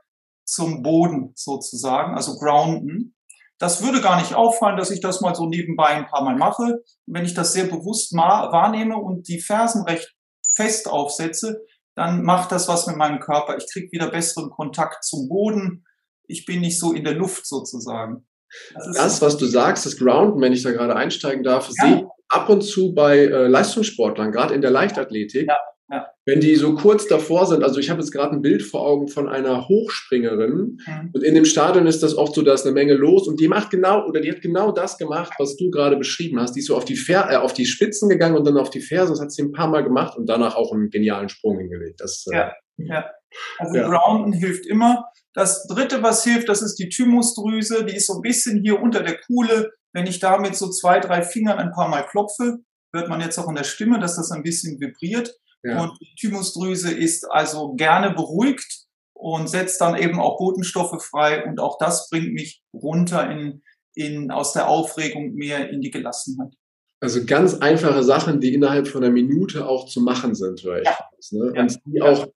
zum 0.45 0.83
Boden 0.83 1.33
sozusagen, 1.35 2.15
also 2.15 2.39
Grounden. 2.39 3.15
Das 3.59 3.83
würde 3.83 4.03
gar 4.03 4.21
nicht 4.21 4.35
auffallen, 4.35 4.77
dass 4.77 4.91
ich 4.91 5.01
das 5.01 5.21
mal 5.21 5.35
so 5.35 5.47
nebenbei 5.47 5.89
ein 5.89 6.07
paar 6.07 6.23
Mal 6.23 6.37
mache. 6.37 6.63
Und 6.63 7.15
wenn 7.15 7.25
ich 7.25 7.35
das 7.35 7.53
sehr 7.53 7.65
bewusst 7.65 8.13
wahrnehme 8.15 8.97
und 8.97 9.29
die 9.29 9.41
Fersen 9.41 9.85
recht 9.85 10.15
fest 10.55 10.89
aufsetze, 10.89 11.65
dann 11.95 12.23
macht 12.23 12.53
das 12.53 12.69
was 12.69 12.87
mit 12.87 12.97
meinem 12.97 13.21
Körper. 13.21 13.57
Ich 13.57 13.67
kriege 13.73 13.91
wieder 13.93 14.11
besseren 14.11 14.51
Kontakt 14.51 15.05
zum 15.05 15.29
Boden. 15.29 15.87
Ich 16.29 16.45
bin 16.45 16.61
nicht 16.61 16.79
so 16.79 16.93
in 16.93 17.05
der 17.05 17.15
Luft 17.15 17.47
sozusagen. 17.47 18.27
Das, 18.75 19.21
was 19.23 19.37
du 19.37 19.47
sagst, 19.47 19.87
das 19.87 19.97
Grounden, 19.97 20.41
wenn 20.41 20.53
ich 20.53 20.63
da 20.63 20.71
gerade 20.73 20.97
einsteigen 20.97 21.43
darf, 21.43 21.69
ja. 21.69 21.87
sehe 21.87 21.97
ich 21.97 22.05
ab 22.29 22.49
und 22.49 22.63
zu 22.63 22.95
bei 22.95 23.19
äh, 23.19 23.47
Leistungssportlern, 23.47 24.33
gerade 24.33 24.55
in 24.55 24.61
der 24.61 24.71
Leichtathletik, 24.71 25.49
ja. 25.49 25.59
Ja. 25.89 26.09
wenn 26.25 26.41
die 26.41 26.57
so 26.57 26.75
kurz 26.75 27.07
davor 27.07 27.47
sind. 27.47 27.63
Also 27.63 27.79
ich 27.79 27.91
habe 27.91 28.01
jetzt 28.01 28.11
gerade 28.11 28.35
ein 28.35 28.43
Bild 28.43 28.63
vor 28.63 28.85
Augen 28.85 29.07
von 29.07 29.29
einer 29.29 29.69
Hochspringerin 29.69 30.79
mhm. 30.85 31.11
und 31.13 31.23
in 31.23 31.35
dem 31.35 31.45
Stadion 31.45 31.87
ist 31.87 32.03
das 32.03 32.17
oft 32.17 32.35
so, 32.35 32.43
da 32.43 32.55
ist 32.55 32.65
eine 32.65 32.75
Menge 32.75 32.95
los 32.95 33.29
und 33.29 33.39
die 33.39 33.47
macht 33.47 33.71
genau 33.71 34.05
oder 34.07 34.21
die 34.21 34.33
hat 34.33 34.43
genau 34.43 34.73
das 34.73 34.99
gemacht, 34.99 35.33
was 35.39 35.57
du 35.57 35.71
gerade 35.71 35.97
beschrieben 35.97 36.41
hast. 36.41 36.55
Die 36.55 36.61
ist 36.61 36.67
so 36.67 36.77
auf 36.77 36.85
die, 36.85 36.97
Fer 36.97 37.29
äh, 37.31 37.37
auf 37.37 37.53
die 37.53 37.67
Spitzen 37.67 38.09
gegangen 38.09 38.37
und 38.37 38.45
dann 38.45 38.57
auf 38.57 38.71
die 38.71 38.81
Ferse. 38.81 39.13
Das 39.13 39.21
hat 39.21 39.31
sie 39.31 39.43
ein 39.43 39.53
paar 39.53 39.69
Mal 39.69 39.85
gemacht 39.85 40.17
und 40.17 40.29
danach 40.29 40.57
auch 40.57 40.73
einen 40.73 40.91
genialen 40.91 41.29
Sprung 41.29 41.59
hingelegt. 41.59 42.01
Das, 42.01 42.25
äh, 42.33 42.49
ja. 42.79 43.11
Also 43.59 43.77
ja. 43.77 43.89
Grounden 43.89 44.33
hilft 44.33 44.67
immer. 44.67 45.07
Das 45.35 45.67
dritte, 45.67 46.03
was 46.03 46.25
hilft, 46.25 46.49
das 46.49 46.63
ist 46.63 46.77
die 46.77 46.89
Thymusdrüse. 46.89 47.85
Die 47.85 47.97
ist 47.97 48.07
so 48.07 48.15
ein 48.15 48.23
bisschen 48.23 48.63
hier 48.63 48.81
unter 48.81 49.03
der 49.03 49.19
Kuhle. 49.19 49.71
Wenn 49.93 50.07
ich 50.07 50.19
da 50.19 50.39
mit 50.39 50.57
so 50.57 50.71
zwei, 50.71 51.01
drei 51.01 51.23
Fingern 51.23 51.59
ein 51.59 51.73
paar 51.73 51.89
Mal 51.89 52.07
klopfe, 52.07 52.59
hört 52.95 53.09
man 53.09 53.21
jetzt 53.21 53.39
auch 53.39 53.49
in 53.49 53.55
der 53.55 53.65
Stimme, 53.65 53.99
dass 53.99 54.17
das 54.17 54.31
ein 54.31 54.43
bisschen 54.43 54.81
vibriert. 54.81 55.35
Ja. 55.63 55.83
Und 55.83 55.99
die 56.01 56.15
Thymusdrüse 56.19 56.93
ist 56.93 57.31
also 57.31 57.75
gerne 57.75 58.13
beruhigt 58.13 58.87
und 59.15 59.49
setzt 59.49 59.81
dann 59.81 59.97
eben 59.97 60.21
auch 60.21 60.39
Botenstoffe 60.39 61.03
frei. 61.05 61.45
Und 61.45 61.61
auch 61.61 61.79
das 61.79 62.09
bringt 62.11 62.33
mich 62.33 62.63
runter 62.73 63.31
in, 63.31 63.63
in, 63.95 64.31
aus 64.31 64.53
der 64.53 64.69
Aufregung 64.69 65.35
mehr 65.35 65.71
in 65.71 65.81
die 65.81 65.91
Gelassenheit. 65.91 66.55
Also 67.01 67.25
ganz 67.27 67.55
einfache 67.55 68.03
Sachen, 68.03 68.41
die 68.41 68.55
innerhalb 68.55 68.89
von 68.89 69.05
einer 69.05 69.13
Minute 69.13 69.69
auch 69.69 69.87
zu 69.87 70.01
machen 70.01 70.35
sind, 70.35 70.63
höre 70.63 70.81
ich. 70.81 70.87
Ja. 70.87 70.99
Ne? 71.33 71.53
Und 71.61 71.79
die 71.85 72.01
auch 72.01 72.27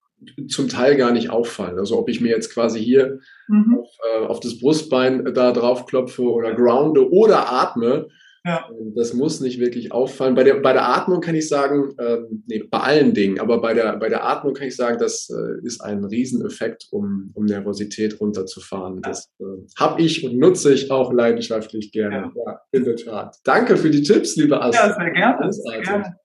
zum 0.49 0.69
Teil 0.69 0.97
gar 0.97 1.13
nicht 1.13 1.31
auffallen. 1.31 1.79
Also 1.79 1.99
ob 1.99 2.09
ich 2.09 2.21
mir 2.21 2.31
jetzt 2.31 2.53
quasi 2.53 2.83
hier 2.83 3.21
mhm. 3.49 3.79
auf, 3.79 3.89
äh, 4.05 4.27
auf, 4.27 4.41
das 4.41 4.59
Brustbein 4.59 5.33
da 5.35 5.53
drauf 5.53 5.87
klopfe 5.87 6.23
oder 6.23 6.55
grounde 6.55 7.11
oder 7.11 7.53
atme, 7.53 8.09
ja. 8.45 8.69
Ähm, 8.71 8.95
das 8.95 9.13
muss 9.13 9.41
nicht 9.41 9.61
wirklich 9.61 9.93
auffallen. 9.93 10.35
Bei 10.35 10.45
der, 10.45 10.55
bei 10.55 10.73
der 10.73 10.89
Atmung 10.89 11.21
kann 11.21 11.35
ich 11.35 11.49
sagen, 11.49 11.95
ähm, 11.99 12.45
nee, 12.47 12.63
bei 12.71 12.79
allen 12.79 13.15
Dingen, 13.15 13.39
aber 13.39 13.61
bei 13.61 13.75
der, 13.75 13.97
bei 13.99 14.09
der 14.09 14.25
Atmung 14.27 14.55
kann 14.55 14.69
ich 14.69 14.77
sagen, 14.77 14.99
das 14.99 15.29
äh, 15.31 15.65
ist 15.65 15.81
ein 15.81 16.05
Rieseneffekt, 16.05 16.89
um, 16.91 17.31
um 17.35 17.45
Nervosität 17.45 18.21
runterzufahren. 18.21 19.03
Das 19.03 19.31
äh, 19.41 19.45
habe 19.79 20.01
ich 20.03 20.25
und 20.25 20.39
nutze 20.39 20.73
ich 20.73 20.91
auch 20.91 21.13
leidenschaftlich 21.13 21.93
gerne. 21.93 22.33
Ja. 22.35 22.43
ja. 22.47 22.61
in 22.73 22.85
der 22.85 22.97
Tat. 22.97 23.37
Danke 23.45 23.77
für 23.77 23.91
die 23.91 24.03
Tipps, 24.03 24.37
liebe 24.37 24.61
Astrid. 24.61 24.91
Ja, 24.91 24.95
sehr 24.95 25.11
gerne. 25.11 25.53
Sehr 25.53 25.81
gerne. 25.83 26.17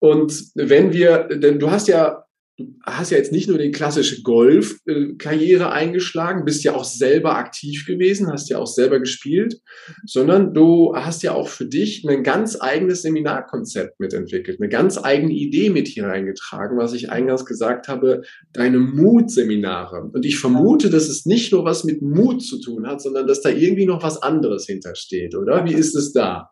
Und 0.00 0.50
wenn 0.54 0.92
wir, 0.92 1.28
denn 1.28 1.58
du 1.58 1.70
hast 1.70 1.88
ja 1.88 2.24
du 2.56 2.74
hast 2.84 3.10
ja 3.10 3.18
jetzt 3.18 3.32
nicht 3.32 3.48
nur 3.48 3.58
die 3.58 3.70
klassische 3.70 4.22
Golf-Karriere 4.22 5.72
eingeschlagen, 5.72 6.44
bist 6.44 6.62
ja 6.62 6.74
auch 6.74 6.84
selber 6.84 7.36
aktiv 7.36 7.84
gewesen, 7.86 8.30
hast 8.30 8.48
ja 8.48 8.58
auch 8.58 8.66
selber 8.66 9.00
gespielt, 9.00 9.60
sondern 10.06 10.54
du 10.54 10.94
hast 10.94 11.22
ja 11.22 11.32
auch 11.32 11.48
für 11.48 11.66
dich 11.66 12.04
ein 12.08 12.22
ganz 12.22 12.60
eigenes 12.60 13.02
Seminarkonzept 13.02 13.98
mitentwickelt, 13.98 14.60
eine 14.60 14.68
ganz 14.68 14.98
eigene 15.02 15.32
Idee 15.32 15.70
mit 15.70 15.88
hier 15.88 16.04
reingetragen, 16.06 16.78
was 16.78 16.92
ich 16.92 17.10
eingangs 17.10 17.44
gesagt 17.44 17.88
habe, 17.88 18.22
deine 18.52 18.78
Mutseminare. 18.78 20.10
Und 20.12 20.24
ich 20.24 20.38
vermute, 20.38 20.90
dass 20.90 21.08
es 21.08 21.26
nicht 21.26 21.52
nur 21.52 21.64
was 21.64 21.82
mit 21.82 22.02
Mut 22.02 22.42
zu 22.42 22.60
tun 22.60 22.86
hat, 22.86 23.02
sondern 23.02 23.26
dass 23.26 23.40
da 23.40 23.48
irgendwie 23.48 23.86
noch 23.86 24.02
was 24.02 24.22
anderes 24.22 24.66
hintersteht, 24.66 25.34
oder? 25.34 25.64
Wie 25.64 25.74
ist 25.74 25.96
es 25.96 26.12
da? 26.12 26.50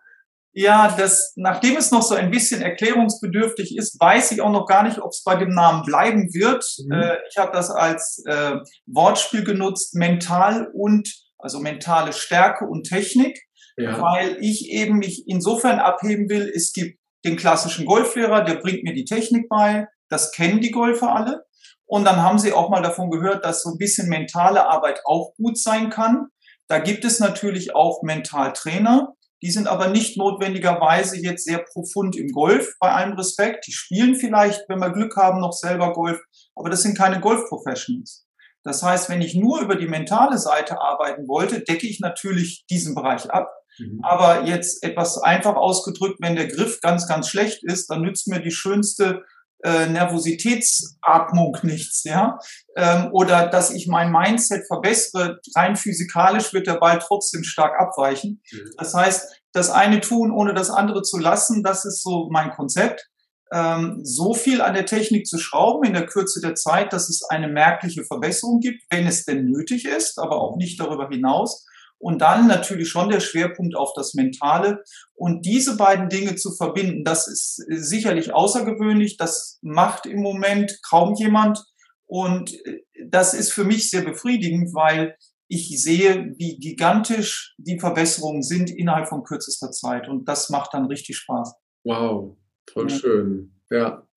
Ja, 0.54 0.94
das, 0.96 1.32
nachdem 1.36 1.76
es 1.76 1.90
noch 1.90 2.02
so 2.02 2.14
ein 2.14 2.30
bisschen 2.30 2.60
erklärungsbedürftig 2.60 3.76
ist, 3.76 3.98
weiß 3.98 4.32
ich 4.32 4.42
auch 4.42 4.50
noch 4.50 4.66
gar 4.66 4.82
nicht, 4.82 4.98
ob 4.98 5.10
es 5.10 5.22
bei 5.24 5.34
dem 5.36 5.48
Namen 5.50 5.82
bleiben 5.82 6.28
wird. 6.34 6.64
Mhm. 6.84 6.92
Äh, 6.92 7.16
ich 7.30 7.38
habe 7.38 7.52
das 7.52 7.70
als 7.70 8.22
äh, 8.26 8.56
Wortspiel 8.86 9.44
genutzt, 9.44 9.94
mental 9.94 10.68
und, 10.74 11.08
also 11.38 11.58
mentale 11.58 12.12
Stärke 12.12 12.66
und 12.66 12.84
Technik, 12.84 13.40
ja. 13.78 13.98
weil 14.00 14.36
ich 14.40 14.70
eben 14.70 14.98
mich 14.98 15.24
insofern 15.26 15.78
abheben 15.78 16.28
will, 16.28 16.52
es 16.54 16.74
gibt 16.74 16.98
den 17.24 17.36
klassischen 17.36 17.86
Golflehrer, 17.86 18.44
der 18.44 18.56
bringt 18.56 18.82
mir 18.82 18.92
die 18.92 19.06
Technik 19.06 19.48
bei, 19.48 19.86
das 20.10 20.32
kennen 20.32 20.60
die 20.60 20.70
Golfer 20.70 21.14
alle. 21.14 21.44
Und 21.86 22.04
dann 22.04 22.22
haben 22.22 22.38
sie 22.38 22.52
auch 22.52 22.68
mal 22.68 22.82
davon 22.82 23.10
gehört, 23.10 23.44
dass 23.44 23.62
so 23.62 23.70
ein 23.70 23.78
bisschen 23.78 24.08
mentale 24.08 24.66
Arbeit 24.66 25.00
auch 25.04 25.34
gut 25.36 25.58
sein 25.58 25.88
kann. 25.88 26.28
Da 26.68 26.78
gibt 26.78 27.04
es 27.04 27.20
natürlich 27.20 27.74
auch 27.74 28.02
Mentaltrainer 28.02 29.14
die 29.42 29.50
sind 29.50 29.66
aber 29.66 29.88
nicht 29.88 30.16
notwendigerweise 30.16 31.20
jetzt 31.20 31.44
sehr 31.44 31.58
profund 31.58 32.16
im 32.16 32.28
Golf, 32.28 32.74
bei 32.80 32.92
allem 32.92 33.14
Respekt. 33.14 33.66
Die 33.66 33.72
spielen 33.72 34.14
vielleicht, 34.14 34.68
wenn 34.68 34.78
wir 34.78 34.90
Glück 34.90 35.16
haben, 35.16 35.40
noch 35.40 35.52
selber 35.52 35.92
Golf, 35.92 36.20
aber 36.54 36.70
das 36.70 36.82
sind 36.82 36.96
keine 36.96 37.20
Golf-Professionals. 37.20 38.24
Das 38.62 38.82
heißt, 38.82 39.08
wenn 39.08 39.20
ich 39.20 39.34
nur 39.34 39.60
über 39.60 39.74
die 39.74 39.88
mentale 39.88 40.38
Seite 40.38 40.80
arbeiten 40.80 41.26
wollte, 41.26 41.60
decke 41.60 41.88
ich 41.88 41.98
natürlich 41.98 42.64
diesen 42.70 42.94
Bereich 42.94 43.28
ab. 43.30 43.52
Mhm. 43.78 44.00
Aber 44.02 44.44
jetzt 44.44 44.84
etwas 44.84 45.18
einfach 45.18 45.56
ausgedrückt, 45.56 46.18
wenn 46.20 46.36
der 46.36 46.46
Griff 46.46 46.80
ganz, 46.80 47.08
ganz 47.08 47.28
schlecht 47.28 47.64
ist, 47.64 47.90
dann 47.90 48.02
nützt 48.02 48.28
mir 48.28 48.40
die 48.40 48.52
schönste 48.52 49.24
äh, 49.62 49.86
Nervositätsatmung 49.86 51.58
nichts, 51.62 52.04
ja, 52.04 52.38
ähm, 52.76 53.08
oder 53.12 53.46
dass 53.46 53.70
ich 53.70 53.86
mein 53.86 54.10
Mindset 54.10 54.66
verbessere, 54.66 55.40
rein 55.54 55.76
physikalisch 55.76 56.52
wird 56.52 56.66
der 56.66 56.74
Ball 56.74 56.98
trotzdem 56.98 57.44
stark 57.44 57.78
abweichen. 57.80 58.42
Mhm. 58.50 58.70
Das 58.76 58.94
heißt, 58.94 59.42
das 59.52 59.70
eine 59.70 60.00
tun, 60.00 60.32
ohne 60.32 60.54
das 60.54 60.70
andere 60.70 61.02
zu 61.02 61.18
lassen, 61.18 61.62
das 61.62 61.84
ist 61.84 62.02
so 62.02 62.28
mein 62.30 62.50
Konzept. 62.50 63.08
Ähm, 63.52 64.00
so 64.02 64.32
viel 64.32 64.62
an 64.62 64.72
der 64.72 64.86
Technik 64.86 65.26
zu 65.26 65.38
schrauben 65.38 65.86
in 65.86 65.92
der 65.92 66.06
Kürze 66.06 66.40
der 66.40 66.54
Zeit, 66.54 66.92
dass 66.92 67.10
es 67.10 67.22
eine 67.28 67.48
merkliche 67.48 68.04
Verbesserung 68.04 68.60
gibt, 68.60 68.82
wenn 68.90 69.06
es 69.06 69.24
denn 69.26 69.44
nötig 69.44 69.84
ist, 69.84 70.18
aber 70.18 70.40
auch 70.40 70.56
nicht 70.56 70.80
darüber 70.80 71.08
hinaus. 71.08 71.66
Und 72.02 72.20
dann 72.20 72.48
natürlich 72.48 72.88
schon 72.88 73.10
der 73.10 73.20
Schwerpunkt 73.20 73.76
auf 73.76 73.92
das 73.94 74.14
Mentale. 74.14 74.82
Und 75.14 75.46
diese 75.46 75.76
beiden 75.76 76.08
Dinge 76.08 76.34
zu 76.34 76.50
verbinden, 76.50 77.04
das 77.04 77.28
ist 77.28 77.64
sicherlich 77.68 78.34
außergewöhnlich. 78.34 79.18
Das 79.18 79.60
macht 79.62 80.06
im 80.06 80.20
Moment 80.20 80.80
kaum 80.82 81.14
jemand. 81.14 81.64
Und 82.06 82.58
das 83.06 83.34
ist 83.34 83.52
für 83.52 83.62
mich 83.62 83.88
sehr 83.88 84.02
befriedigend, 84.02 84.74
weil 84.74 85.16
ich 85.46 85.80
sehe, 85.80 86.34
wie 86.38 86.58
gigantisch 86.58 87.54
die 87.56 87.78
Verbesserungen 87.78 88.42
sind 88.42 88.68
innerhalb 88.68 89.08
von 89.08 89.22
kürzester 89.22 89.70
Zeit. 89.70 90.08
Und 90.08 90.28
das 90.28 90.50
macht 90.50 90.74
dann 90.74 90.86
richtig 90.86 91.18
Spaß. 91.18 91.54
Wow, 91.84 92.36
voll 92.68 92.90
ja. 92.90 92.98
schön. 92.98 93.60
Ja. 93.70 94.08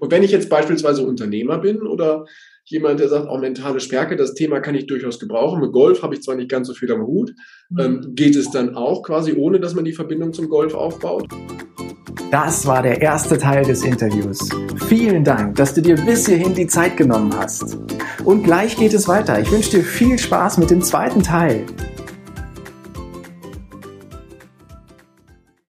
Und 0.00 0.10
wenn 0.10 0.22
ich 0.22 0.30
jetzt 0.30 0.48
beispielsweise 0.48 1.06
Unternehmer 1.06 1.58
bin 1.58 1.82
oder 1.82 2.24
jemand, 2.66 3.00
der 3.00 3.08
sagt, 3.08 3.28
auch 3.28 3.40
mentale 3.40 3.80
Stärke, 3.80 4.16
das 4.16 4.34
Thema 4.34 4.60
kann 4.60 4.74
ich 4.74 4.86
durchaus 4.86 5.18
gebrauchen. 5.18 5.60
Mit 5.60 5.72
Golf 5.72 6.02
habe 6.02 6.14
ich 6.14 6.22
zwar 6.22 6.34
nicht 6.34 6.50
ganz 6.50 6.66
so 6.66 6.74
viel 6.74 6.90
am 6.92 7.06
Hut. 7.06 7.32
Mhm. 7.70 7.78
Ähm, 7.78 8.14
geht 8.14 8.36
es 8.36 8.50
dann 8.50 8.74
auch 8.74 9.02
quasi, 9.02 9.34
ohne 9.34 9.60
dass 9.60 9.74
man 9.74 9.84
die 9.84 9.92
Verbindung 9.92 10.32
zum 10.32 10.48
Golf 10.48 10.74
aufbaut? 10.74 11.28
Das 12.30 12.66
war 12.66 12.82
der 12.82 13.00
erste 13.00 13.38
Teil 13.38 13.64
des 13.64 13.84
Interviews. 13.84 14.48
Vielen 14.88 15.22
Dank, 15.22 15.54
dass 15.54 15.74
du 15.74 15.80
dir 15.80 15.94
bis 15.94 16.26
hierhin 16.26 16.54
die 16.54 16.66
Zeit 16.66 16.96
genommen 16.96 17.32
hast. 17.36 17.78
Und 18.24 18.42
gleich 18.42 18.76
geht 18.76 18.94
es 18.94 19.06
weiter. 19.06 19.38
Ich 19.40 19.50
wünsche 19.52 19.78
dir 19.78 19.84
viel 19.84 20.18
Spaß 20.18 20.58
mit 20.58 20.70
dem 20.70 20.82
zweiten 20.82 21.22
Teil. 21.22 21.64